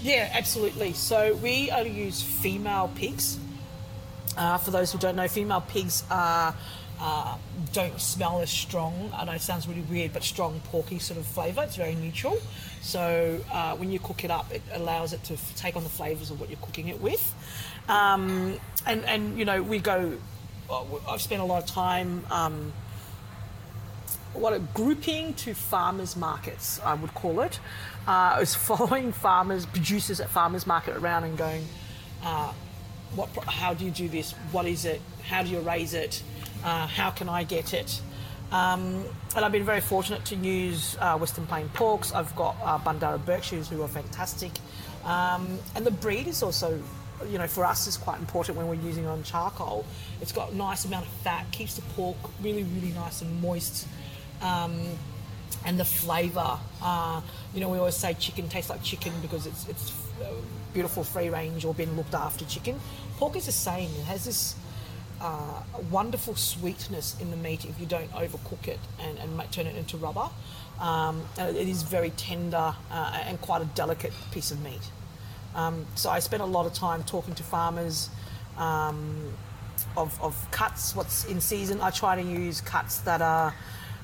Yeah, 0.02 0.30
absolutely. 0.32 0.92
So 0.92 1.34
we 1.36 1.70
only 1.70 1.90
use 1.90 2.22
female 2.22 2.90
pigs. 2.94 3.38
Uh, 4.36 4.58
for 4.58 4.70
those 4.70 4.92
who 4.92 4.98
don't 4.98 5.16
know, 5.16 5.26
female 5.26 5.60
pigs 5.60 6.04
are, 6.10 6.54
uh, 7.00 7.36
don't 7.72 8.00
smell 8.00 8.40
as 8.40 8.50
strong. 8.50 9.10
I 9.14 9.24
know 9.24 9.32
it 9.32 9.40
sounds 9.40 9.66
really 9.66 9.82
weird, 9.82 10.12
but 10.12 10.22
strong 10.22 10.60
porky 10.66 11.00
sort 11.00 11.18
of 11.18 11.26
flavour. 11.26 11.62
It's 11.62 11.76
very 11.76 11.96
neutral. 11.96 12.38
So 12.80 13.40
uh, 13.52 13.76
when 13.76 13.90
you 13.90 13.98
cook 13.98 14.24
it 14.24 14.30
up, 14.30 14.50
it 14.52 14.62
allows 14.72 15.12
it 15.12 15.22
to 15.24 15.34
f- 15.34 15.56
take 15.56 15.76
on 15.76 15.84
the 15.84 15.90
flavours 15.90 16.30
of 16.30 16.40
what 16.40 16.48
you're 16.48 16.58
cooking 16.60 16.88
it 16.88 17.00
with. 17.00 17.34
Um, 17.88 18.58
and 18.86 19.04
and 19.04 19.38
you 19.38 19.44
know 19.44 19.62
we 19.62 19.78
go. 19.78 20.16
I've 21.08 21.22
spent 21.22 21.40
a 21.40 21.44
lot 21.44 21.62
of 21.62 21.68
time. 21.68 22.24
Um, 22.30 22.72
what 24.34 24.52
a 24.52 24.58
grouping 24.58 25.34
to 25.34 25.54
farmers 25.54 26.16
markets, 26.16 26.80
I 26.84 26.94
would 26.94 27.14
call 27.14 27.40
it. 27.40 27.58
Uh, 28.06 28.36
was 28.38 28.54
following 28.70 29.12
farmers, 29.12 29.66
producers 29.66 30.20
at 30.20 30.28
farmers 30.28 30.66
market 30.66 30.96
around 30.96 31.24
and 31.24 31.36
going, 31.36 31.64
uh, 32.22 32.52
what, 33.14 33.30
how 33.46 33.74
do 33.74 33.84
you 33.84 33.90
do 33.90 34.08
this? 34.08 34.32
What 34.52 34.66
is 34.66 34.84
it? 34.84 35.00
How 35.24 35.42
do 35.42 35.50
you 35.50 35.60
raise 35.60 35.94
it? 35.94 36.22
Uh, 36.64 36.86
how 36.86 37.10
can 37.10 37.28
I 37.28 37.44
get 37.44 37.72
it? 37.72 38.00
Um, 38.50 39.04
and 39.36 39.44
I've 39.44 39.52
been 39.52 39.64
very 39.64 39.80
fortunate 39.80 40.24
to 40.26 40.36
use 40.36 40.96
uh, 41.00 41.18
Western 41.18 41.46
Plain 41.46 41.68
porks. 41.70 42.14
I've 42.14 42.34
got 42.34 42.56
uh, 42.62 42.78
Bundarra 42.78 43.24
Berkshires 43.24 43.68
who 43.68 43.82
are 43.82 43.88
fantastic. 43.88 44.52
Um, 45.04 45.58
and 45.74 45.84
the 45.84 45.90
breed 45.90 46.26
is 46.26 46.42
also, 46.42 46.82
you 47.28 47.38
know, 47.38 47.46
for 47.46 47.64
us 47.64 47.86
is 47.86 47.96
quite 47.96 48.18
important 48.20 48.56
when 48.56 48.68
we're 48.68 48.74
using 48.74 49.04
it 49.04 49.08
on 49.08 49.22
charcoal. 49.22 49.84
It's 50.20 50.32
got 50.32 50.52
a 50.52 50.56
nice 50.56 50.84
amount 50.84 51.06
of 51.06 51.12
fat, 51.12 51.50
keeps 51.52 51.74
the 51.74 51.82
pork 51.94 52.16
really, 52.42 52.62
really 52.62 52.92
nice 52.92 53.20
and 53.22 53.40
moist 53.42 53.86
um, 54.40 54.80
and 55.66 55.78
the 55.78 55.84
flavour. 55.84 56.58
Uh, 56.82 57.20
you 57.52 57.60
know, 57.60 57.68
we 57.68 57.78
always 57.78 57.96
say 57.96 58.14
chicken 58.14 58.48
tastes 58.48 58.70
like 58.70 58.82
chicken 58.82 59.12
because 59.20 59.46
it's 59.46 59.68
it's 59.68 59.92
beautiful 60.72 61.04
free 61.04 61.28
range 61.28 61.64
or 61.64 61.74
been 61.74 61.96
looked 61.96 62.14
after 62.14 62.44
chicken. 62.44 62.78
Pork 63.16 63.36
is 63.36 63.46
the 63.46 63.52
same. 63.52 63.90
It 63.98 64.04
has 64.04 64.24
this 64.24 64.54
uh, 65.20 65.62
wonderful 65.90 66.34
sweetness 66.34 67.16
in 67.20 67.30
the 67.30 67.36
meat 67.36 67.64
if 67.64 67.80
you 67.80 67.86
don't 67.86 68.10
overcook 68.12 68.68
it 68.68 68.78
and, 69.00 69.18
and 69.18 69.36
make, 69.36 69.50
turn 69.50 69.66
it 69.66 69.76
into 69.76 69.96
rubber. 69.96 70.28
Um, 70.80 71.22
and 71.38 71.56
it 71.56 71.68
is 71.68 71.82
very 71.82 72.10
tender 72.10 72.74
uh, 72.90 73.22
and 73.26 73.40
quite 73.40 73.62
a 73.62 73.66
delicate 73.66 74.12
piece 74.30 74.50
of 74.50 74.62
meat. 74.62 74.90
Um, 75.54 75.86
so 75.96 76.10
I 76.10 76.20
spend 76.20 76.42
a 76.42 76.46
lot 76.46 76.66
of 76.66 76.72
time 76.72 77.02
talking 77.02 77.34
to 77.34 77.42
farmers 77.42 78.10
um, 78.56 79.32
of, 79.96 80.20
of 80.22 80.50
cuts, 80.50 80.94
what's 80.94 81.24
in 81.24 81.40
season. 81.40 81.80
I 81.80 81.90
try 81.90 82.14
to 82.14 82.22
use 82.22 82.60
cuts 82.60 82.98
that 82.98 83.22
are 83.22 83.54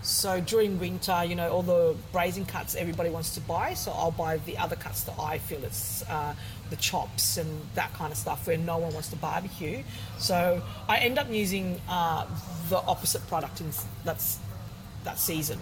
so 0.05 0.39
during 0.39 0.79
winter, 0.79 1.25
you 1.25 1.35
know, 1.35 1.51
all 1.51 1.63
the 1.63 1.97
braising 2.13 2.45
cuts 2.45 2.75
everybody 2.75 3.09
wants 3.09 3.35
to 3.37 3.41
buy, 3.41 3.73
so 3.73 3.91
I'll 3.91 4.11
buy 4.11 4.37
the 4.37 4.59
other 4.59 4.77
cuts 4.77 5.03
that 5.05 5.19
I 5.19 5.39
feel 5.39 5.65
it's 5.65 6.03
uh, 6.11 6.35
the 6.69 6.77
chops 6.77 7.39
and 7.39 7.49
that 7.75 7.91
kind 7.95 8.13
of 8.13 8.19
stuff 8.19 8.47
where 8.47 8.59
no 8.59 8.77
one 8.77 8.93
wants 8.93 9.09
to 9.09 9.17
barbecue. 9.17 9.83
So 10.19 10.63
I 10.89 10.99
end 10.99 11.19
up 11.19 11.31
using 11.31 11.81
uh, 11.89 12.27
the 12.69 12.77
opposite 12.77 13.27
product 13.29 13.63
in 13.63 13.71
that's 14.05 14.39
that 15.05 15.19
season. 15.19 15.59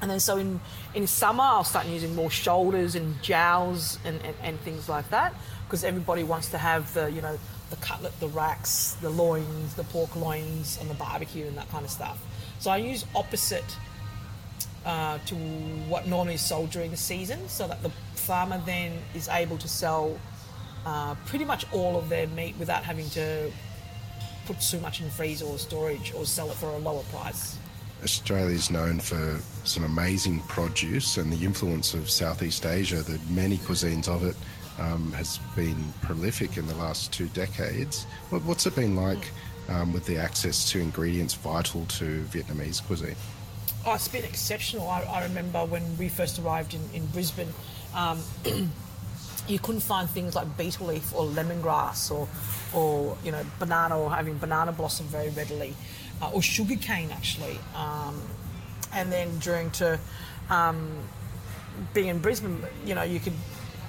And 0.00 0.10
then 0.10 0.20
so 0.20 0.38
in, 0.38 0.58
in 0.94 1.06
summer, 1.06 1.44
I'll 1.44 1.62
start 1.62 1.86
using 1.86 2.14
more 2.14 2.30
shoulders 2.30 2.94
and 2.94 3.22
jowls 3.22 3.98
and, 4.06 4.22
and, 4.24 4.34
and 4.42 4.60
things 4.60 4.88
like 4.88 5.10
that 5.10 5.34
because 5.66 5.84
everybody 5.84 6.22
wants 6.22 6.48
to 6.52 6.58
have 6.58 6.94
the, 6.94 7.10
you 7.12 7.20
know, 7.20 7.38
the 7.68 7.76
cutlet, 7.76 8.18
the 8.20 8.28
racks, 8.28 8.96
the 9.02 9.10
loins, 9.10 9.74
the 9.74 9.84
pork 9.84 10.16
loins 10.16 10.78
and 10.80 10.88
the 10.88 10.94
barbecue 10.94 11.46
and 11.46 11.58
that 11.58 11.70
kind 11.70 11.84
of 11.84 11.90
stuff. 11.90 12.18
So 12.60 12.70
I 12.70 12.76
use 12.76 13.06
opposite 13.14 13.76
uh, 14.84 15.18
to 15.26 15.34
what 15.88 16.06
normally 16.06 16.34
is 16.34 16.42
sold 16.42 16.70
during 16.70 16.90
the 16.90 16.96
season, 16.96 17.48
so 17.48 17.66
that 17.66 17.82
the 17.82 17.90
farmer 18.14 18.60
then 18.66 18.98
is 19.14 19.28
able 19.28 19.56
to 19.58 19.66
sell 19.66 20.18
uh, 20.84 21.14
pretty 21.24 21.46
much 21.46 21.64
all 21.72 21.96
of 21.96 22.10
their 22.10 22.26
meat 22.28 22.54
without 22.58 22.84
having 22.84 23.08
to 23.10 23.50
put 24.44 24.60
too 24.60 24.78
much 24.80 25.00
in 25.00 25.08
freezer 25.08 25.46
or 25.46 25.58
storage 25.58 26.12
or 26.14 26.26
sell 26.26 26.50
it 26.50 26.56
for 26.56 26.66
a 26.66 26.78
lower 26.78 27.02
price. 27.04 27.56
Australia 28.02 28.54
is 28.54 28.70
known 28.70 29.00
for 29.00 29.40
some 29.64 29.84
amazing 29.84 30.40
produce 30.40 31.16
and 31.16 31.32
the 31.32 31.44
influence 31.44 31.94
of 31.94 32.10
Southeast 32.10 32.66
Asia, 32.66 33.02
the 33.02 33.18
many 33.30 33.58
cuisines 33.58 34.08
of 34.08 34.24
it, 34.24 34.36
um, 34.78 35.12
has 35.12 35.38
been 35.54 35.76
prolific 36.02 36.56
in 36.56 36.66
the 36.66 36.74
last 36.76 37.12
two 37.12 37.26
decades. 37.28 38.04
What's 38.30 38.66
it 38.66 38.74
been 38.74 38.96
like 38.96 39.30
um, 39.70 39.92
with 39.92 40.04
the 40.06 40.18
access 40.18 40.70
to 40.72 40.80
ingredients 40.80 41.34
vital 41.34 41.86
to 41.86 42.22
Vietnamese 42.24 42.84
cuisine? 42.84 43.16
Oh, 43.86 43.94
it's 43.94 44.08
been 44.08 44.24
exceptional. 44.24 44.88
I, 44.88 45.02
I 45.02 45.22
remember 45.22 45.64
when 45.64 45.96
we 45.96 46.08
first 46.08 46.38
arrived 46.38 46.74
in, 46.74 46.80
in 46.92 47.06
Brisbane, 47.06 47.48
um, 47.94 48.20
you 49.48 49.58
couldn't 49.58 49.80
find 49.80 50.10
things 50.10 50.34
like 50.34 50.56
betel 50.56 50.88
leaf 50.88 51.14
or 51.14 51.24
lemongrass 51.24 52.10
or, 52.10 52.28
or 52.74 53.16
you 53.24 53.32
know, 53.32 53.44
banana 53.58 53.98
or 53.98 54.10
having 54.10 54.36
banana 54.36 54.72
blossom 54.72 55.06
very 55.06 55.30
readily, 55.30 55.74
uh, 56.20 56.30
or 56.30 56.42
sugar 56.42 56.76
cane 56.76 57.10
actually. 57.10 57.58
Um, 57.74 58.20
and 58.92 59.10
then 59.10 59.38
during 59.38 59.70
to 59.72 59.98
um, 60.50 60.90
being 61.94 62.08
in 62.08 62.18
Brisbane, 62.18 62.62
you 62.84 62.94
know, 62.94 63.02
you 63.02 63.20
could 63.20 63.32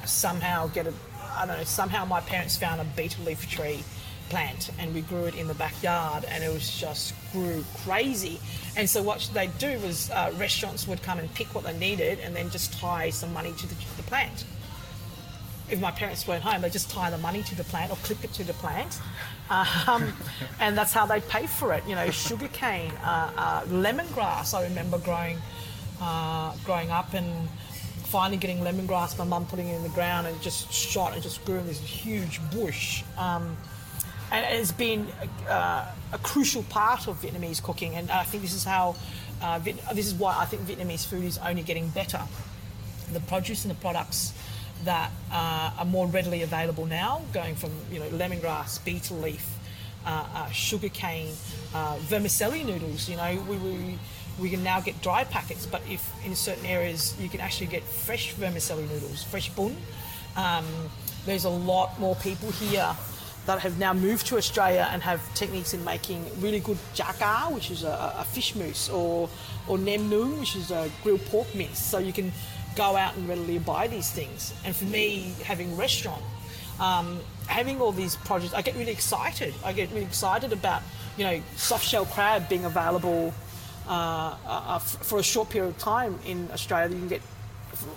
somehow 0.06 0.67
get 0.67 0.88
a, 0.88 0.94
I 1.34 1.46
don't 1.46 1.58
know, 1.58 1.63
somehow 1.63 2.06
my 2.06 2.22
parents 2.22 2.56
found 2.56 2.80
a 2.80 2.86
betel 2.86 3.26
leaf 3.26 3.50
tree 3.50 3.84
plant 4.32 4.72
and 4.80 4.96
we 4.96 5.02
grew 5.02 5.26
it 5.26 5.36
in 5.36 5.48
the 5.48 5.54
backyard 5.56 6.24
and 6.30 6.41
it 6.44 6.52
was 6.52 6.80
just 6.80 7.13
grew 7.34 7.63
crazy. 7.84 8.39
And 8.78 8.89
so 8.89 9.04
what 9.04 9.30
they'd 9.34 9.56
do 9.58 9.78
was 9.80 10.10
uh, 10.10 10.34
restaurants 10.38 10.88
would 10.88 11.04
come 11.04 11.20
and 11.20 11.32
pick 11.36 11.54
what 11.54 11.65
they 11.65 11.78
needed 11.78 12.20
and 12.20 12.34
then 12.34 12.50
just 12.50 12.74
tie 12.80 13.10
some 13.10 13.34
money 13.34 13.52
to 13.52 13.67
the, 13.67 13.76
the 13.98 14.04
plant. 14.04 14.46
If 15.70 15.82
my 15.82 15.91
parents 15.91 16.26
weren't 16.28 16.44
home, 16.44 16.62
they 16.62 16.70
just 16.70 16.89
tie 16.89 17.10
the 17.10 17.17
money 17.17 17.44
to 17.44 17.56
the 17.56 17.65
plant 17.65 17.91
or 17.91 17.98
clip 17.98 18.24
it 18.24 18.34
to 18.34 18.44
the 18.44 18.54
plant, 18.54 19.00
um, 19.88 20.13
and 20.60 20.78
that's 20.78 20.91
how 20.91 21.06
they 21.06 21.22
pay 21.22 21.48
for 21.48 21.74
it. 21.74 21.82
You 21.88 21.96
know, 21.96 22.10
sugarcane, 22.10 22.91
uh, 23.04 23.32
uh, 23.38 23.62
lemongrass. 23.67 24.54
I 24.54 24.63
remember 24.63 24.98
growing, 24.98 25.38
uh, 26.02 26.54
growing 26.65 26.91
up 26.91 27.13
and 27.13 27.48
finally 28.12 28.36
getting 28.36 28.60
lemongrass. 28.60 29.17
My 29.17 29.24
mum 29.24 29.46
putting 29.46 29.70
it 29.70 29.76
in 29.76 29.84
the 29.84 29.96
ground 29.96 30.28
and 30.28 30.41
just 30.41 30.74
shot 30.74 31.13
and 31.13 31.24
just 31.24 31.46
grew 31.46 31.60
in 31.60 31.67
this 31.67 31.80
huge 31.80 32.41
bush. 32.52 33.04
Um, 33.17 33.56
and 34.32 34.46
it's 34.56 34.72
been 34.72 35.08
uh, 35.48 35.91
a 36.13 36.17
crucial 36.20 36.63
part 36.63 37.08
of 37.08 37.22
Vietnamese 37.22 37.62
cooking. 37.62 37.96
And 37.96 38.10
I 38.10 38.24
think 38.24 38.44
this 38.44 38.54
is 38.54 38.63
how, 38.63 38.96
uh, 39.41 39.60
this 39.60 40.08
is 40.08 40.13
why 40.13 40.38
I 40.38 40.46
think 40.46 40.63
Vietnamese 40.63 41.06
food 41.06 41.26
is 41.26 41.38
only 41.39 41.63
getting 41.63 41.89
better. 41.89 42.22
The 43.12 43.20
produce 43.20 43.65
and 43.65 43.72
the 43.72 43.80
products 43.80 44.34
that 44.86 45.12
uh, 45.32 45.72
are 45.78 45.86
more 45.86 46.08
readily 46.08 46.44
available 46.44 46.86
now, 46.86 47.22
going 47.34 47.56
from 47.56 47.72
you 47.91 48.00
know 48.00 48.08
lemongrass, 48.10 48.84
betel 48.84 49.17
leaf, 49.17 49.46
uh, 50.06 50.26
uh, 50.34 50.50
sugar 50.50 50.89
cane, 50.89 51.34
uh, 51.74 51.98
vermicelli 52.00 52.63
noodles. 52.63 53.10
You 53.10 53.17
know, 53.17 53.44
we, 53.50 53.58
we 53.58 54.00
we 54.39 54.50
can 54.50 54.63
now 54.63 54.80
get 54.80 55.02
dry 55.02 55.26
packets, 55.26 55.65
but 55.65 55.82
if 55.89 56.10
in 56.26 56.36
certain 56.36 56.65
areas 56.65 57.15
you 57.20 57.28
can 57.28 57.41
actually 57.41 57.67
get 57.67 57.84
fresh 57.84 58.32
vermicelli 58.32 58.88
noodles, 58.88 59.24
fresh 59.24 59.50
bun. 59.50 59.76
Um, 60.38 60.65
there's 61.26 61.44
a 61.44 61.50
lot 61.50 62.00
more 62.00 62.15
people 62.15 62.50
here 62.52 62.96
that 63.45 63.60
have 63.60 63.80
now 63.80 63.93
moved 63.93 64.27
to 64.27 64.38
Australia 64.38 64.88
and 64.91 65.01
have 65.01 65.21
techniques 65.34 65.73
in 65.73 65.84
making 65.84 66.25
really 66.41 66.60
good 66.60 66.77
chả 66.93 67.54
which 67.54 67.71
is 67.71 67.84
a, 67.84 68.15
a, 68.17 68.23
fish 68.23 68.56
mousse, 68.56 68.89
or 68.89 69.30
or 69.67 69.77
nem 69.77 70.10
which 70.39 70.56
is 70.56 70.71
a 70.71 70.89
grilled 71.04 71.25
pork 71.25 71.54
mince. 71.56 71.80
So 71.80 71.97
you 71.97 72.13
can 72.13 72.32
go 72.75 72.95
out 72.95 73.15
and 73.15 73.27
readily 73.27 73.60
buy 73.60 73.88
these 73.88 74.12
things. 74.12 74.54
And 74.63 74.75
for 74.75 74.86
me, 74.86 75.34
having 75.43 75.75
restaurant, 75.75 76.21
um, 76.80 77.19
having 77.47 77.82
all 77.82 77.91
these 77.91 78.15
projects, 78.15 78.54
I 78.54 78.62
get 78.62 78.75
really 78.75 78.91
excited. 78.91 79.54
I 79.63 79.73
get 79.73 79.89
really 79.89 80.06
excited 80.06 80.54
about 80.54 80.84
you 81.17 81.25
know 81.25 81.41
soft 81.56 81.86
shell 81.86 82.06
crab 82.06 82.47
being 82.47 82.65
available 82.65 83.34
uh, 83.88 83.91
uh, 83.91 84.36
uh 84.45 84.80
for 84.80 85.19
a 85.19 85.23
short 85.23 85.49
period 85.49 85.69
of 85.69 85.77
time 85.80 86.19
in 86.25 86.49
Australia. 86.54 86.93
You 86.93 86.99
can 86.99 87.10
get 87.10 87.21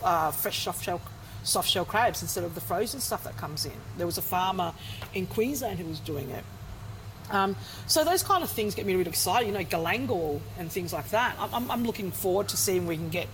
uh, 0.02 0.30
fresh 0.30 0.64
soft 0.64 0.82
shell 0.82 1.00
soft 1.44 1.68
shell 1.68 1.84
crabs 1.84 2.22
instead 2.22 2.42
of 2.42 2.54
the 2.54 2.60
frozen 2.60 3.00
stuff 3.00 3.22
that 3.24 3.36
comes 3.36 3.64
in. 3.64 3.72
There 3.96 4.06
was 4.06 4.18
a 4.18 4.22
farmer 4.22 4.72
in 5.12 5.26
Queensland 5.26 5.78
who 5.78 5.86
was 5.86 6.00
doing 6.00 6.30
it. 6.30 6.44
Um, 7.30 7.56
so 7.86 8.04
those 8.04 8.22
kind 8.22 8.42
of 8.42 8.50
things 8.50 8.74
get 8.74 8.84
me 8.84 8.94
really 8.94 9.08
excited, 9.08 9.46
you 9.46 9.52
know, 9.52 9.64
galangal 9.64 10.40
and 10.58 10.70
things 10.70 10.92
like 10.92 11.10
that. 11.10 11.36
I'm, 11.38 11.70
I'm, 11.70 11.84
looking 11.84 12.10
forward 12.10 12.48
to 12.48 12.56
seeing 12.56 12.86
we 12.86 12.96
can 12.96 13.08
get, 13.08 13.28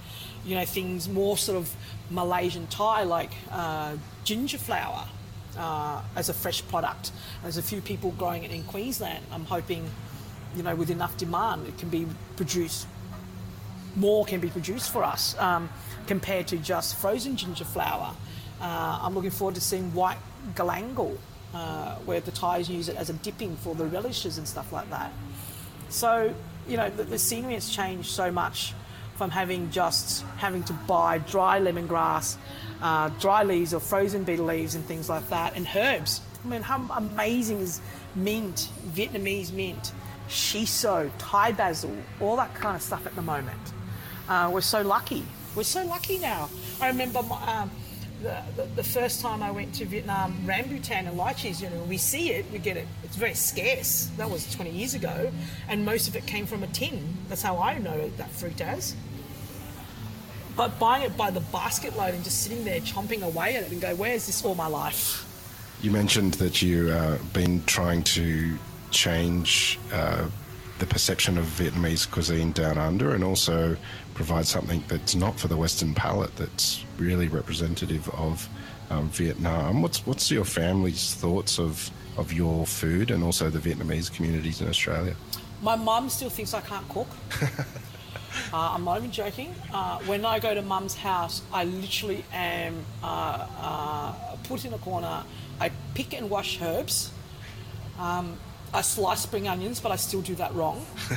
you 0.45 0.55
know, 0.55 0.65
things 0.65 1.09
more 1.09 1.37
sort 1.37 1.59
of 1.59 1.75
Malaysian 2.09 2.67
Thai 2.69 3.03
like 3.03 3.33
uh, 3.51 3.97
ginger 4.23 4.59
flower 4.59 5.07
uh, 5.59 6.03
as 6.15 6.29
a 6.29 6.35
fresh 6.35 6.67
product. 6.69 7.11
There's 7.43 7.57
a 7.57 7.63
few 7.63 7.81
people 7.81 8.13
growing 8.13 8.45
it 8.45 8.53
in 8.53 8.63
Queensland. 8.65 9.25
I'm 9.33 9.45
hoping, 9.45 9.91
you 10.55 10.63
know, 10.63 10.77
with 10.77 10.91
enough 10.91 11.17
demand, 11.17 11.67
it 11.67 11.77
can 11.79 11.89
be 11.89 12.07
produced. 12.37 12.87
More 13.97 14.25
can 14.25 14.39
be 14.39 14.49
produced 14.49 14.93
for 14.93 15.03
us. 15.03 15.37
Um, 15.39 15.69
compared 16.07 16.47
to 16.49 16.57
just 16.57 16.97
frozen 16.97 17.37
ginger 17.37 17.65
flower. 17.65 18.15
Uh, 18.61 18.99
I'm 19.03 19.15
looking 19.15 19.31
forward 19.31 19.55
to 19.55 19.61
seeing 19.61 19.93
white 19.95 20.19
galangal, 20.55 21.17
uh, 21.55 21.97
where 22.05 22.21
the 22.21 22.31
Thais 22.31 22.69
use 22.69 22.89
it 22.89 22.97
as 22.97 23.11
a 23.11 23.15
dipping 23.15 23.57
for 23.57 23.75
the 23.75 23.87
relishes 23.87 24.39
and 24.39 24.47
stuff 24.47 24.73
like 24.73 24.91
that. 24.91 25.13
So, 25.89 26.35
you 26.69 26.77
know, 26.77 26.91
the, 26.91 27.05
the 27.05 27.19
scenery 27.19 27.55
has 27.55 27.69
changed 27.71 28.09
so 28.09 28.31
much 28.31 28.75
from 29.17 29.31
having 29.31 29.71
just 29.71 30.25
having 30.37 30.63
to 30.65 30.73
buy 30.73 31.19
dry 31.19 31.61
lemongrass, 31.61 32.37
uh, 32.81 33.09
dry 33.21 33.43
leaves 33.43 33.75
or 33.75 33.81
frozen 33.81 34.25
betel 34.25 34.47
leaves 34.47 34.75
and 34.75 34.85
things 34.85 35.09
like 35.09 35.29
that, 35.29 35.57
and 35.57 35.67
herbs. 35.75 36.21
I 36.45 36.49
mean, 36.49 36.63
how 36.63 36.87
amazing 36.97 37.61
is 37.61 37.81
mint, 38.15 38.69
Vietnamese 38.89 39.53
mint, 39.53 39.93
shiso, 40.29 41.11
Thai 41.19 41.53
basil, 41.53 41.95
all 42.21 42.37
that 42.37 42.55
kind 42.55 42.77
of 42.77 42.83
stuff 42.83 43.05
at 43.07 43.15
the 43.15 43.23
moment. 43.23 43.61
Uh, 44.29 44.49
we're 44.53 44.61
so 44.61 44.81
lucky 44.81 45.25
we're 45.55 45.63
so 45.63 45.85
lucky 45.85 46.19
now. 46.19 46.49
I 46.81 46.89
remember 46.89 47.23
my, 47.23 47.43
um, 47.47 47.71
the, 48.23 48.43
the, 48.57 48.65
the, 48.77 48.85
first 48.85 49.21
time 49.21 49.43
I 49.43 49.51
went 49.51 49.75
to 49.77 49.85
Vietnam, 49.87 50.37
rambutan 50.45 51.09
and 51.09 51.19
lychees, 51.19 51.63
you 51.63 51.71
know, 51.71 51.83
we 51.85 51.97
see 51.97 52.33
it, 52.33 52.45
we 52.53 52.59
get 52.59 52.77
it, 52.77 52.87
it's 53.03 53.17
very 53.17 53.35
scarce. 53.35 54.11
That 54.17 54.31
was 54.31 54.53
20 54.55 54.71
years 54.71 54.95
ago, 54.95 55.31
and 55.69 55.85
most 55.85 56.09
of 56.09 56.17
it 56.17 56.27
came 56.27 56.47
from 56.47 56.63
a 56.63 56.67
tin. 56.69 57.17
That's 57.29 57.43
how 57.43 57.59
I 57.59 57.79
know 57.79 58.11
that 58.19 58.31
fruit 58.31 58.61
as. 58.61 58.95
But 60.57 60.79
buying 60.79 61.03
it 61.03 61.17
by 61.17 61.31
the 61.31 61.41
basket 61.41 61.97
load 61.97 62.15
and 62.15 62.23
just 62.23 62.43
sitting 62.43 62.65
there 62.65 62.81
chomping 62.81 63.23
away 63.23 63.57
at 63.57 63.63
it 63.63 63.73
and 63.73 63.81
go, 63.81 63.95
where's 63.95 64.27
this 64.27 64.45
all 64.45 64.55
my 64.55 64.67
life? 64.67 65.27
You 65.81 65.91
mentioned 65.91 66.35
that 66.35 66.61
you've 66.61 66.91
uh, 66.91 67.17
been 67.33 67.65
trying 67.65 68.03
to 68.03 68.59
change 68.91 69.79
uh, 69.93 70.29
the 70.81 70.87
perception 70.87 71.37
of 71.37 71.45
Vietnamese 71.45 72.11
cuisine 72.11 72.53
down 72.53 72.79
under 72.79 73.15
and 73.15 73.23
also 73.23 73.77
provide 74.15 74.47
something 74.47 74.83
that's 74.89 75.15
not 75.15 75.39
for 75.39 75.47
the 75.47 75.57
Western 75.57 75.95
palate, 75.95 76.35
that's 76.37 76.85
really 76.99 77.29
representative 77.29 78.09
of 78.11 78.49
um, 78.89 79.09
Vietnam. 79.11 79.83
What's 79.83 80.05
what's 80.07 80.31
your 80.31 80.45
family's 80.45 81.15
thoughts 81.15 81.59
of 81.59 81.91
of 82.17 82.33
your 82.33 82.67
food 82.67 83.11
and 83.11 83.23
also 83.23 83.51
the 83.51 83.59
Vietnamese 83.59 84.13
communities 84.13 84.61
in 84.63 84.69
Australia? 84.69 85.15
My 85.63 85.77
mum 85.77 86.09
still 86.09 86.31
thinks 86.31 86.55
I 86.55 86.63
can't 86.63 86.89
cook. 86.89 87.09
uh, 87.43 87.55
I'm 88.53 88.85
not 88.85 88.99
even 88.99 89.13
joking. 89.13 89.55
Uh, 89.73 89.99
when 90.07 90.25
I 90.25 90.39
go 90.39 90.55
to 90.55 90.63
mum's 90.63 90.97
house, 90.97 91.43
I 91.53 91.65
literally 91.65 92.25
am 92.33 92.75
uh, 93.05 93.47
uh 93.61 94.37
put 94.45 94.65
in 94.65 94.73
a 94.73 94.79
corner. 94.79 95.25
I 95.61 95.71
pick 95.95 96.15
and 96.15 96.31
wash 96.31 96.61
herbs. 96.63 97.13
Um, 97.99 98.39
I 98.73 98.83
slice 98.83 99.21
spring 99.21 99.49
onions, 99.49 99.81
but 99.81 99.91
I 99.93 99.97
still 99.97 100.21
do 100.21 100.35
that 100.37 100.55
wrong. 100.55 100.85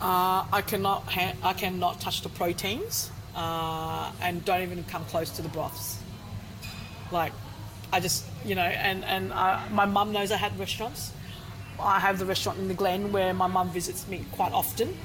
uh, 0.00 0.46
I 0.52 0.62
cannot 0.66 1.04
ha- 1.04 1.34
I 1.42 1.52
cannot 1.52 2.00
touch 2.00 2.22
the 2.22 2.28
proteins, 2.28 3.10
uh, 3.36 4.10
and 4.20 4.44
don't 4.44 4.62
even 4.62 4.84
come 4.84 5.04
close 5.06 5.30
to 5.30 5.42
the 5.42 5.48
broths. 5.48 5.98
Like, 7.10 7.32
I 7.92 8.00
just 8.00 8.24
you 8.44 8.54
know, 8.54 8.62
and 8.62 9.04
and 9.04 9.28
my 9.30 9.84
mum 9.84 10.12
knows 10.12 10.32
I 10.32 10.36
had 10.36 10.58
restaurants. 10.58 11.12
I 11.78 11.98
have 11.98 12.18
the 12.18 12.26
restaurant 12.26 12.58
in 12.58 12.68
the 12.68 12.74
Glen 12.74 13.12
where 13.12 13.34
my 13.34 13.46
mum 13.46 13.70
visits 13.70 14.06
me 14.08 14.24
quite 14.32 14.52
often, 14.52 14.96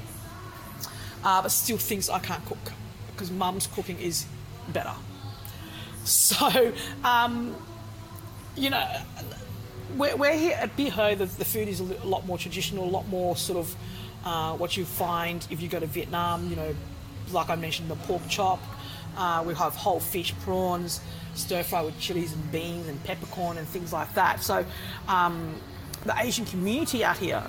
uh, 1.23 1.41
but 1.41 1.51
still 1.51 1.77
thinks 1.77 2.09
I 2.09 2.19
can't 2.19 2.45
cook 2.45 2.71
because 3.11 3.31
mum's 3.31 3.67
cooking 3.67 3.99
is 3.99 4.25
better. 4.69 4.93
So, 6.07 6.71
um, 7.03 7.53
you 8.55 8.69
know, 8.69 9.01
we're, 9.95 10.15
we're 10.15 10.37
here 10.37 10.57
at 10.59 10.75
Bia 10.75 10.91
Hoi, 10.91 11.15
the, 11.15 11.25
the 11.25 11.45
food 11.45 11.67
is 11.67 11.79
a 11.79 11.83
lot 12.05 12.25
more 12.25 12.37
traditional, 12.37 12.85
a 12.85 12.89
lot 12.89 13.07
more 13.07 13.35
sort 13.35 13.59
of 13.59 13.75
uh, 14.25 14.53
what 14.53 14.75
you 14.75 14.85
find 14.85 15.45
if 15.49 15.61
you 15.61 15.67
go 15.67 15.79
to 15.79 15.85
Vietnam, 15.85 16.49
you 16.49 16.55
know, 16.55 16.75
like 17.31 17.49
I 17.49 17.55
mentioned, 17.55 17.89
the 17.89 17.95
pork 17.95 18.21
chop. 18.29 18.59
Uh, 19.15 19.43
we 19.45 19.53
have 19.55 19.75
whole 19.75 19.99
fish, 19.99 20.33
prawns, 20.41 21.01
stir 21.33 21.63
fry 21.63 21.81
with 21.81 21.99
chilies 21.99 22.33
and 22.33 22.51
beans 22.51 22.87
and 22.87 23.03
peppercorn 23.03 23.57
and 23.57 23.67
things 23.67 23.91
like 23.91 24.13
that. 24.13 24.43
So, 24.43 24.65
um, 25.07 25.55
the 26.05 26.15
Asian 26.19 26.45
community 26.45 27.03
out 27.03 27.17
here 27.17 27.43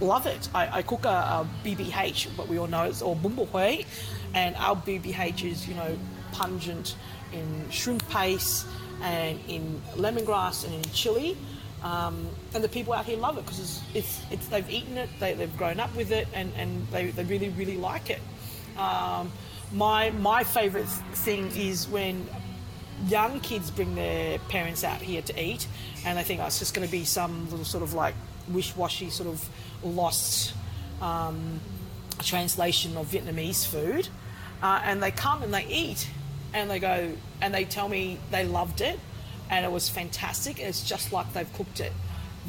love 0.00 0.26
it. 0.26 0.48
I, 0.54 0.78
I 0.78 0.82
cook 0.82 1.04
a, 1.04 1.08
a, 1.08 1.48
BBH, 1.64 2.36
what 2.36 2.48
we 2.48 2.58
all 2.58 2.66
know 2.66 2.84
it's 2.84 3.02
or 3.02 3.16
bún 3.16 3.34
bò 3.34 3.48
Huế, 3.48 3.86
and 4.34 4.54
our 4.56 4.76
BBH 4.76 5.44
is 5.44 5.68
you 5.68 5.74
know 5.74 5.96
pungent 6.32 6.96
in 7.32 7.70
shrimp 7.70 8.06
paste 8.08 8.66
and 9.02 9.38
in 9.48 9.80
lemongrass 9.96 10.64
and 10.64 10.74
in 10.74 10.82
chili. 10.92 11.36
Um, 11.84 12.26
and 12.54 12.64
the 12.64 12.68
people 12.68 12.94
out 12.94 13.04
here 13.04 13.18
love 13.18 13.36
it 13.36 13.44
because 13.44 13.60
it's, 13.60 13.82
it's, 13.94 14.20
it's, 14.30 14.46
they've 14.48 14.68
eaten 14.70 14.96
it, 14.96 15.10
they, 15.20 15.34
have 15.34 15.56
grown 15.58 15.78
up 15.78 15.94
with 15.94 16.12
it, 16.12 16.26
and, 16.32 16.50
and 16.56 16.88
they, 16.88 17.08
they 17.10 17.24
really, 17.24 17.50
really 17.50 17.76
like 17.76 18.08
it. 18.08 18.22
Um, 18.78 19.30
my 19.72 20.10
my 20.10 20.44
favourite 20.44 20.88
thing 20.88 21.50
is 21.56 21.88
when 21.88 22.26
young 23.06 23.40
kids 23.40 23.70
bring 23.70 23.94
their 23.94 24.38
parents 24.38 24.82
out 24.82 25.02
here 25.02 25.20
to 25.22 25.42
eat, 25.42 25.66
and 26.06 26.16
they 26.16 26.22
think 26.22 26.40
oh, 26.40 26.46
it's 26.46 26.58
just 26.58 26.74
going 26.74 26.86
to 26.86 26.92
be 26.92 27.04
some 27.04 27.50
little 27.50 27.64
sort 27.64 27.82
of 27.82 27.92
like 27.92 28.14
wish-washy 28.48 29.10
sort 29.10 29.28
of 29.28 29.46
lost 29.82 30.54
um, 31.00 31.60
translation 32.20 32.96
of 32.96 33.06
Vietnamese 33.06 33.66
food, 33.66 34.08
uh, 34.62 34.80
and 34.84 35.02
they 35.02 35.10
come 35.10 35.42
and 35.42 35.52
they 35.52 35.66
eat, 35.66 36.08
and 36.54 36.70
they 36.70 36.78
go 36.78 37.12
and 37.42 37.52
they 37.52 37.64
tell 37.64 37.88
me 37.88 38.18
they 38.30 38.46
loved 38.46 38.80
it, 38.80 38.98
and 39.50 39.64
it 39.64 39.70
was 39.70 39.88
fantastic. 39.88 40.58
And 40.58 40.68
it's 40.68 40.84
just 40.84 41.12
like 41.12 41.32
they've 41.32 41.52
cooked 41.54 41.80
it. 41.80 41.92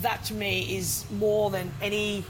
That 0.01 0.23
to 0.25 0.33
me 0.33 0.77
is 0.77 1.05
more 1.11 1.49
than 1.49 1.71
any 1.81 2.25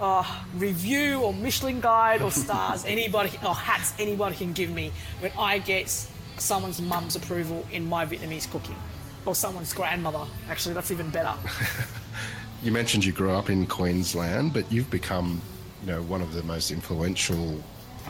uh, 0.00 0.24
review 0.56 1.20
or 1.20 1.32
Michelin 1.32 1.80
guide 1.80 2.22
or 2.22 2.30
stars 2.30 2.84
anybody 2.86 3.30
or 3.44 3.54
hats 3.54 3.94
anybody 3.98 4.36
can 4.36 4.52
give 4.52 4.70
me 4.70 4.92
when 5.20 5.32
I 5.38 5.58
get 5.58 5.88
someone's 6.38 6.80
mum's 6.80 7.16
approval 7.16 7.66
in 7.72 7.88
my 7.88 8.04
Vietnamese 8.04 8.50
cooking 8.50 8.76
or 9.24 9.34
someone's 9.34 9.72
grandmother. 9.72 10.24
Actually, 10.48 10.74
that's 10.74 10.90
even 10.90 11.10
better. 11.10 11.34
you 12.62 12.72
mentioned 12.72 13.04
you 13.04 13.12
grew 13.12 13.32
up 13.32 13.50
in 13.50 13.66
Queensland, 13.66 14.52
but 14.52 14.70
you've 14.70 14.90
become, 14.90 15.40
you 15.80 15.88
know, 15.88 16.02
one 16.02 16.22
of 16.22 16.32
the 16.32 16.42
most 16.44 16.70
influential 16.70 17.60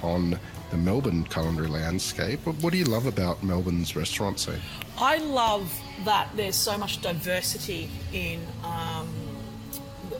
on 0.02 0.38
the 0.70 0.76
Melbourne 0.76 1.24
culinary 1.24 1.68
landscape. 1.68 2.40
What 2.44 2.72
do 2.72 2.78
you 2.78 2.84
love 2.84 3.06
about 3.06 3.42
Melbourne's 3.42 3.94
restaurant 3.94 4.40
scene? 4.40 4.60
I 4.98 5.18
love 5.18 5.72
that 6.04 6.28
there's 6.36 6.56
so 6.56 6.76
much 6.76 7.00
diversity 7.02 7.90
in 8.12 8.40
um, 8.64 9.08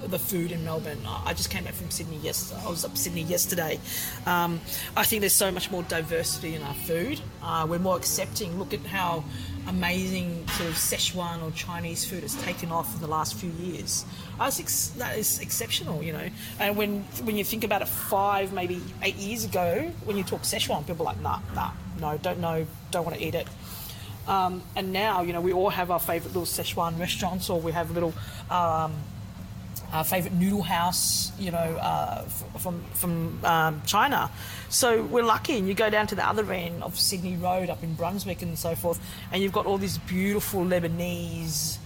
the 0.07 0.19
food 0.19 0.53
in 0.53 0.65
Melbourne. 0.65 1.01
I 1.07 1.33
just 1.35 1.51
came 1.51 1.65
back 1.65 1.75
from 1.75 1.91
Sydney 1.91 2.19
yesterday. 2.19 2.61
I 2.65 2.69
was 2.69 2.85
up 2.85 2.97
Sydney 2.97 3.23
yesterday. 3.23 3.81
Um, 4.27 4.61
I 4.97 5.05
think 5.05 5.21
there's 5.21 5.33
so 5.35 5.51
much 5.51 5.71
more 5.71 5.83
diversity 5.85 6.55
in 6.55 6.63
our 6.63 6.75
food. 6.75 7.21
Uh, 7.43 7.67
we're 7.69 7.79
more 7.79 7.97
accepting. 7.97 8.59
Look 8.59 8.73
at 8.73 8.81
how 8.87 9.25
amazing 9.69 10.47
sort 10.49 10.69
of 10.69 10.77
Szechuan 10.77 11.43
or 11.43 11.51
Chinese 11.53 12.05
food 12.05 12.23
has 12.23 12.35
taken 12.43 12.71
off 12.71 12.95
in 12.95 13.01
the 13.01 13.07
last 13.07 13.35
few 13.35 13.51
years. 13.51 14.05
I 14.39 14.47
Ex- 14.47 14.89
that 14.99 15.19
is 15.19 15.41
exceptional, 15.41 16.03
you 16.03 16.13
know. 16.13 16.29
And 16.59 16.77
when 16.77 17.03
when 17.25 17.37
you 17.37 17.45
think 17.45 17.65
about 17.65 17.83
it, 17.83 17.89
five 17.89 18.53
maybe 18.53 18.81
eight 19.03 19.17
years 19.17 19.45
ago, 19.45 19.91
when 20.05 20.17
you 20.17 20.25
talk 20.25 20.43
Szechuan, 20.43 20.87
people 20.87 21.07
are 21.07 21.13
like, 21.13 21.23
nah, 21.23 21.41
nah, 21.55 21.73
no, 22.01 22.19
don't 22.19 22.41
know, 22.41 22.67
don't 22.91 23.05
want 23.05 23.17
to 23.19 23.25
eat 23.25 23.35
it. 23.35 23.49
Um, 24.29 24.63
and 24.75 24.93
now, 24.93 25.23
you 25.23 25.33
know, 25.33 25.41
we 25.41 25.53
all 25.53 25.71
have 25.71 25.91
our 25.91 26.01
favourite 26.01 26.35
little 26.35 26.43
Szechuan 26.43 26.99
restaurants, 26.99 27.49
or 27.49 27.61
we 27.61 27.73
have 27.73 27.91
little 27.93 28.13
um, 28.51 28.95
our 29.93 30.05
favourite 30.05 30.37
noodle 30.37 30.63
house, 30.63 31.33
you 31.39 31.51
know, 31.51 31.59
uh, 31.59 32.23
from 32.59 32.83
from 32.95 33.45
um, 33.45 33.83
China. 33.87 34.31
So 34.69 35.03
we're 35.05 35.25
lucky, 35.25 35.59
and 35.59 35.69
you 35.69 35.75
go 35.75 35.91
down 35.91 36.07
to 36.09 36.15
the 36.15 36.27
other 36.27 36.51
end 36.53 36.83
of 36.83 36.99
Sydney 36.99 37.37
Road 37.37 37.71
up 37.71 37.83
in 37.83 37.95
Brunswick 37.95 38.43
and 38.43 38.59
so 38.59 38.75
forth, 38.75 39.01
and 39.33 39.43
you've 39.43 39.53
got 39.53 39.67
all 39.67 39.79
this 39.79 39.99
beautiful 39.99 40.65
Lebanese 40.65 41.79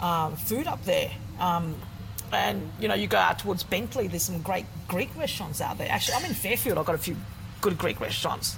um, 0.00 0.36
food 0.36 0.66
up 0.66 0.84
there. 0.84 1.10
Um, 1.40 1.74
and 2.32 2.70
you 2.78 2.88
know, 2.88 2.94
you 2.94 3.06
go 3.06 3.18
out 3.18 3.38
towards 3.38 3.62
Bentleigh. 3.62 4.08
There's 4.08 4.24
some 4.24 4.42
great 4.42 4.66
Greek 4.86 5.10
restaurants 5.16 5.60
out 5.60 5.78
there. 5.78 5.88
Actually, 5.90 6.14
I'm 6.14 6.24
in 6.26 6.34
Fairfield. 6.34 6.78
I've 6.78 6.86
got 6.86 6.94
a 6.94 6.98
few 6.98 7.16
good 7.60 7.78
Greek 7.78 8.00
restaurants. 8.00 8.56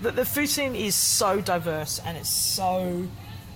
The, 0.00 0.10
the 0.10 0.24
food 0.24 0.48
scene 0.48 0.74
is 0.74 0.94
so 0.94 1.40
diverse 1.40 2.00
and 2.04 2.18
it's 2.18 2.28
so 2.28 3.06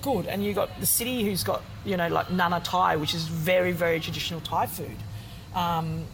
good. 0.03 0.27
And 0.27 0.45
you 0.45 0.55
got 0.55 0.81
the 0.81 0.87
city 0.87 1.25
who's 1.25 1.43
got 1.43 1.63
you 1.85 1.97
know 1.97 2.09
like 2.09 2.31
Nana 2.31 2.61
Thai, 2.61 2.97
which 2.97 3.15
is 3.15 3.25
very 3.25 3.73
very 3.73 4.01
traditional 4.01 4.41
Thai 4.41 4.67
food. 4.67 4.97
Um, 5.55 6.05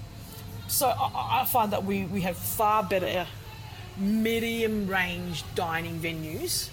so 0.66 0.88
I, 0.88 1.42
I, 1.42 1.44
find 1.44 1.72
that 1.72 1.84
we, 1.84 2.04
we 2.04 2.22
have 2.22 2.36
far 2.36 2.82
better 2.82 3.26
medium 3.98 4.88
range 4.88 5.44
dining 5.54 6.00
venues 6.00 6.70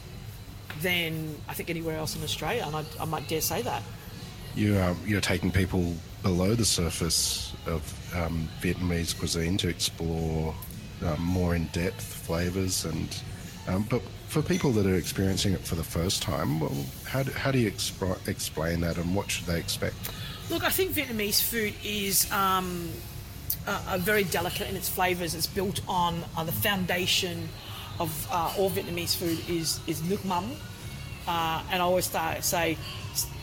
than 0.82 1.36
I 1.48 1.54
think 1.54 1.70
anywhere 1.70 1.98
else 1.98 2.16
in 2.16 2.24
Australia, 2.24 2.64
and 2.66 2.76
I, 2.76 2.84
I 3.00 3.06
might 3.06 3.28
dare 3.28 3.42
say 3.42 3.62
that. 3.62 3.84
You 4.56 4.78
are 4.78 4.96
you're 5.06 5.22
taking 5.22 5.52
people 5.52 5.96
below 6.24 6.56
the 6.56 6.66
surface 6.66 7.54
of 7.66 8.16
um, 8.16 8.48
Vietnamese 8.62 9.18
cuisine 9.18 9.58
to 9.58 9.70
explore 9.70 10.54
um, 11.06 11.22
more 11.22 11.56
in 11.56 11.66
depth 11.68 12.04
flavors 12.04 12.86
and 12.86 13.22
um, 13.68 13.86
but 13.90 14.02
for 14.32 14.42
people 14.42 14.72
that 14.72 14.86
are 14.86 14.96
experiencing 14.96 15.52
it 15.52 15.60
for 15.60 15.76
the 15.76 15.84
first 15.84 16.24
time, 16.24 16.62
well, 16.62 16.74
how 17.06 17.22
do, 17.22 17.34
how 17.34 17.52
do 17.52 17.60
you 17.60 17.70
exp- 17.70 18.30
explain 18.30 18.80
that 18.80 18.98
and 18.98 19.14
what 19.14 19.30
should 19.30 19.46
they 19.46 19.60
expect? 19.60 19.96
Look, 20.50 20.64
I 20.64 20.70
think 20.70 20.94
Vietnamese 20.94 21.42
food 21.42 21.74
is 21.84 22.32
um, 22.32 22.90
a, 23.68 23.98
very 23.98 24.24
delicate 24.24 24.70
in 24.70 24.78
its 24.78 24.88
flavours. 24.88 25.36
It's 25.36 25.48
built 25.48 25.82
on 25.86 26.24
uh, 26.38 26.46
the 26.46 26.54
foundation 26.54 27.50
of 28.00 28.10
uh, 28.32 28.54
all 28.58 28.70
Vietnamese 28.70 29.18
food 29.18 29.38
is 29.50 29.82
is 29.86 30.02
nuoc 30.04 30.24
mam, 30.24 30.46
uh, 31.28 31.62
and 31.70 31.82
I 31.82 31.86
always 31.86 32.06
start, 32.06 32.42
say, 32.46 32.78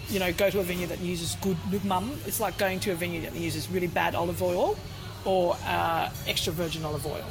you 0.09 0.19
know, 0.19 0.33
go 0.33 0.49
to 0.49 0.59
a 0.59 0.63
venue 0.63 0.87
that 0.87 1.01
uses 1.01 1.37
good 1.43 1.59
nuoc 1.69 1.85
mam. 1.85 2.19
It's 2.25 2.41
like 2.41 2.57
going 2.57 2.81
to 2.81 2.93
a 2.93 2.95
venue 2.95 3.21
that 3.21 3.35
uses 3.35 3.69
really 3.69 3.89
bad 3.89 4.15
olive 4.15 4.43
oil 4.43 4.79
or 5.27 5.55
uh, 5.67 6.09
extra 6.27 6.51
virgin 6.55 6.87
olive 6.87 7.07
oil 7.07 7.27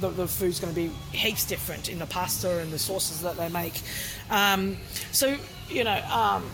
the, 0.00 0.08
the 0.08 0.26
food's 0.26 0.60
going 0.60 0.74
to 0.74 0.80
be 0.80 0.88
heaps 1.12 1.46
different 1.46 1.88
in 1.88 1.98
the 1.98 2.06
pasta 2.06 2.58
and 2.58 2.72
the 2.72 2.78
sauces 2.78 3.22
that 3.22 3.36
they 3.36 3.48
make. 3.48 3.80
Um, 4.30 4.76
so, 5.12 5.36
you 5.68 5.84
know, 5.84 6.02
um, 6.10 6.44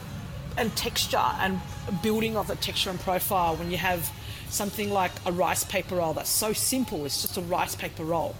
and 0.56 0.74
texture 0.76 1.16
and 1.16 1.60
building 2.02 2.36
of 2.36 2.46
the 2.46 2.56
texture 2.56 2.90
and 2.90 3.00
profile 3.00 3.56
when 3.56 3.70
you 3.70 3.78
have 3.78 4.10
something 4.50 4.90
like 4.90 5.12
a 5.24 5.32
rice 5.32 5.64
paper 5.64 5.96
roll 5.96 6.12
that's 6.12 6.30
so 6.30 6.52
simple, 6.52 7.04
it's 7.04 7.22
just 7.22 7.36
a 7.36 7.40
rice 7.42 7.74
paper 7.74 8.04
roll. 8.04 8.34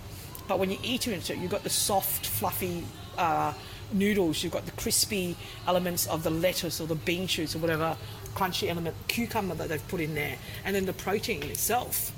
But 0.47 0.59
when 0.59 0.71
you 0.71 0.79
eat 0.83 1.09
into 1.09 1.33
it, 1.33 1.38
you've 1.38 1.51
got 1.51 1.62
the 1.62 1.71
soft, 1.71 2.27
fluffy 2.27 2.85
uh, 3.17 3.55
noodles, 3.93 4.43
you've 4.43 4.53
got 4.53 4.67
the 4.67 4.73
crispy 4.73 5.37
elements 5.67 6.07
of 6.07 6.23
the 6.23 6.31
lettuce 6.31 6.81
or 6.81 6.87
the 6.87 6.95
bean 6.95 7.27
shoots 7.27 7.55
or 7.55 7.59
whatever 7.59 7.97
crunchy 8.35 8.69
element, 8.69 8.97
cucumber 9.09 9.55
that 9.55 9.69
they've 9.69 9.88
put 9.88 10.01
in 10.01 10.15
there, 10.15 10.37
and 10.65 10.75
then 10.75 10.87
the 10.87 10.93
protein 10.93 11.43
itself. 11.45 12.12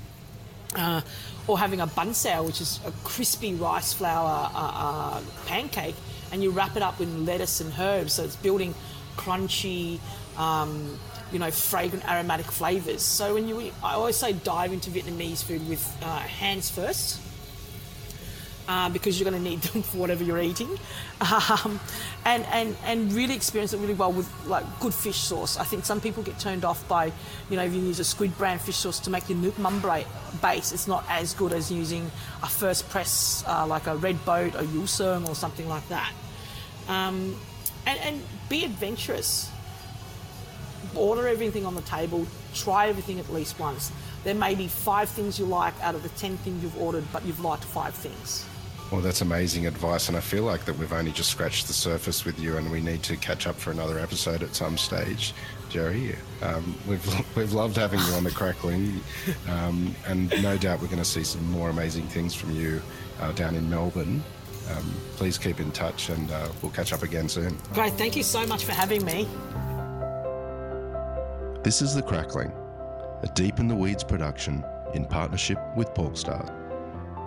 Uh, 0.75 1.01
or 1.47 1.59
having 1.59 1.79
a 1.79 1.87
banh 1.87 2.09
xeo, 2.09 2.45
which 2.45 2.59
is 2.59 2.79
a 2.85 2.91
crispy 3.03 3.53
rice 3.53 3.93
flour 3.93 4.49
uh, 4.53 4.71
uh, 4.73 5.21
pancake, 5.45 5.95
and 6.31 6.43
you 6.43 6.49
wrap 6.51 6.75
it 6.75 6.81
up 6.81 6.99
with 6.99 7.09
lettuce 7.19 7.61
and 7.61 7.73
herbs, 7.79 8.13
so 8.13 8.23
it's 8.23 8.35
building 8.35 8.73
crunchy, 9.15 9.99
um, 10.37 10.99
you 11.31 11.39
know, 11.39 11.51
fragrant 11.51 12.03
aromatic 12.09 12.47
flavors. 12.51 13.01
So 13.01 13.35
when 13.35 13.47
you, 13.47 13.71
I 13.83 13.93
always 13.93 14.15
say, 14.15 14.33
dive 14.33 14.73
into 14.73 14.89
Vietnamese 14.89 15.43
food 15.43 15.67
with 15.69 15.85
uh, 16.01 16.17
hands 16.19 16.69
first 16.69 17.21
uh, 18.67 18.89
because 18.89 19.19
you're 19.19 19.29
going 19.29 19.41
to 19.41 19.49
need 19.49 19.61
them 19.61 19.81
for 19.89 19.97
whatever 19.97 20.23
you're 20.23 20.41
eating, 20.41 20.69
um, 21.21 21.79
and 22.25 22.45
and 22.45 22.75
and 22.85 23.13
really 23.13 23.35
experience 23.35 23.73
it 23.73 23.79
really 23.79 23.93
well 23.93 24.11
with 24.11 24.29
like 24.45 24.65
good 24.79 24.93
fish 24.93 25.17
sauce. 25.17 25.57
I 25.57 25.63
think 25.63 25.85
some 25.85 26.01
people 26.01 26.23
get 26.23 26.39
turned 26.39 26.65
off 26.65 26.87
by, 26.87 27.11
you 27.49 27.57
know, 27.57 27.63
if 27.63 27.73
you 27.73 27.81
use 27.81 27.99
a 27.99 28.03
squid 28.03 28.37
brand 28.37 28.61
fish 28.61 28.77
sauce 28.77 28.99
to 29.01 29.09
make 29.09 29.29
your 29.29 29.37
nuoc 29.37 29.57
mam 29.57 29.81
base, 30.41 30.71
it's 30.71 30.87
not 30.87 31.03
as 31.09 31.33
good 31.33 31.53
as 31.53 31.71
using 31.71 32.09
a 32.43 32.47
first 32.47 32.89
press 32.89 33.43
uh, 33.47 33.65
like 33.67 33.87
a 33.87 33.95
red 33.95 34.23
boat 34.25 34.55
or 34.55 34.63
yulsung 34.63 35.27
or 35.27 35.35
something 35.35 35.67
like 35.69 35.87
that. 35.89 36.11
Um, 36.87 37.35
and, 37.85 37.99
and 37.99 38.21
be 38.49 38.65
adventurous. 38.65 39.49
order 40.95 41.27
everything 41.27 41.65
on 41.65 41.75
the 41.75 41.81
table, 41.81 42.25
try 42.53 42.87
everything 42.87 43.19
at 43.19 43.31
least 43.31 43.59
once. 43.59 43.91
There 44.23 44.35
may 44.35 44.55
be 44.55 44.67
five 44.67 45.09
things 45.09 45.37
you 45.37 45.45
like 45.45 45.73
out 45.81 45.95
of 45.95 46.03
the 46.03 46.09
10 46.09 46.37
things 46.37 46.63
you've 46.63 46.81
ordered, 46.81 47.03
but 47.11 47.25
you've 47.25 47.41
liked 47.41 47.63
five 47.63 47.93
things. 47.93 48.45
Well, 48.91 49.01
that's 49.01 49.21
amazing 49.21 49.65
advice, 49.65 50.09
and 50.09 50.15
I 50.17 50.19
feel 50.19 50.43
like 50.43 50.65
that 50.65 50.77
we've 50.77 50.93
only 50.93 51.11
just 51.11 51.31
scratched 51.31 51.67
the 51.67 51.73
surface 51.73 52.23
with 52.23 52.39
you, 52.39 52.57
and 52.57 52.69
we 52.71 52.81
need 52.81 53.01
to 53.03 53.17
catch 53.17 53.47
up 53.47 53.55
for 53.55 53.71
another 53.71 53.97
episode 53.97 54.43
at 54.43 54.55
some 54.55 54.77
stage, 54.77 55.33
Jerry. 55.69 56.15
Um, 56.43 56.75
we've 56.87 57.35
we've 57.35 57.51
loved 57.51 57.77
having 57.77 57.99
you 57.99 58.13
on 58.13 58.23
the 58.23 58.31
crackling, 58.31 59.01
um, 59.49 59.95
and 60.05 60.29
no 60.43 60.55
doubt 60.57 60.81
we're 60.81 60.87
going 60.87 60.99
to 60.99 61.05
see 61.05 61.23
some 61.23 61.43
more 61.49 61.69
amazing 61.71 62.07
things 62.07 62.35
from 62.35 62.51
you 62.51 62.79
uh, 63.19 63.31
down 63.31 63.55
in 63.55 63.67
Melbourne. 63.69 64.23
Um, 64.69 64.93
please 65.15 65.39
keep 65.39 65.59
in 65.59 65.71
touch, 65.71 66.09
and 66.09 66.29
uh, 66.29 66.49
we'll 66.61 66.71
catch 66.71 66.93
up 66.93 67.01
again 67.01 67.27
soon. 67.27 67.57
Great, 67.73 67.93
thank 67.93 68.15
you 68.15 68.23
so 68.23 68.45
much 68.45 68.65
for 68.65 68.73
having 68.73 69.03
me. 69.03 69.27
This 71.63 71.81
is 71.81 71.95
the 71.95 72.03
crackling, 72.03 72.51
a 73.23 73.27
deep 73.33 73.57
in 73.57 73.67
the 73.67 73.75
weeds 73.75 74.03
production 74.03 74.63
in 74.93 75.05
partnership 75.05 75.57
with 75.75 75.89
Porkstar. 75.95 76.47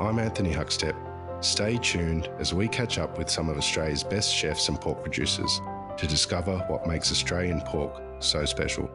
I'm 0.01 0.21
Anthony 0.21 0.53
Huckstep. 0.55 1.08
Stay 1.40 1.79
tuned 1.79 2.29
as 2.40 2.53
we 2.53 2.66
catch 2.66 2.98
up 2.98 3.16
with 3.16 3.31
some 3.31 3.48
of 3.48 3.57
Australia's 3.57 4.03
best 4.03 4.35
chefs 4.35 4.68
and 4.68 4.81
pork 4.81 5.03
producers 5.03 5.61
to 5.96 6.07
discover 6.09 6.59
what 6.66 6.87
makes 6.88 7.12
Australian 7.12 7.61
pork 7.61 8.03
so 8.18 8.44
special. 8.44 8.90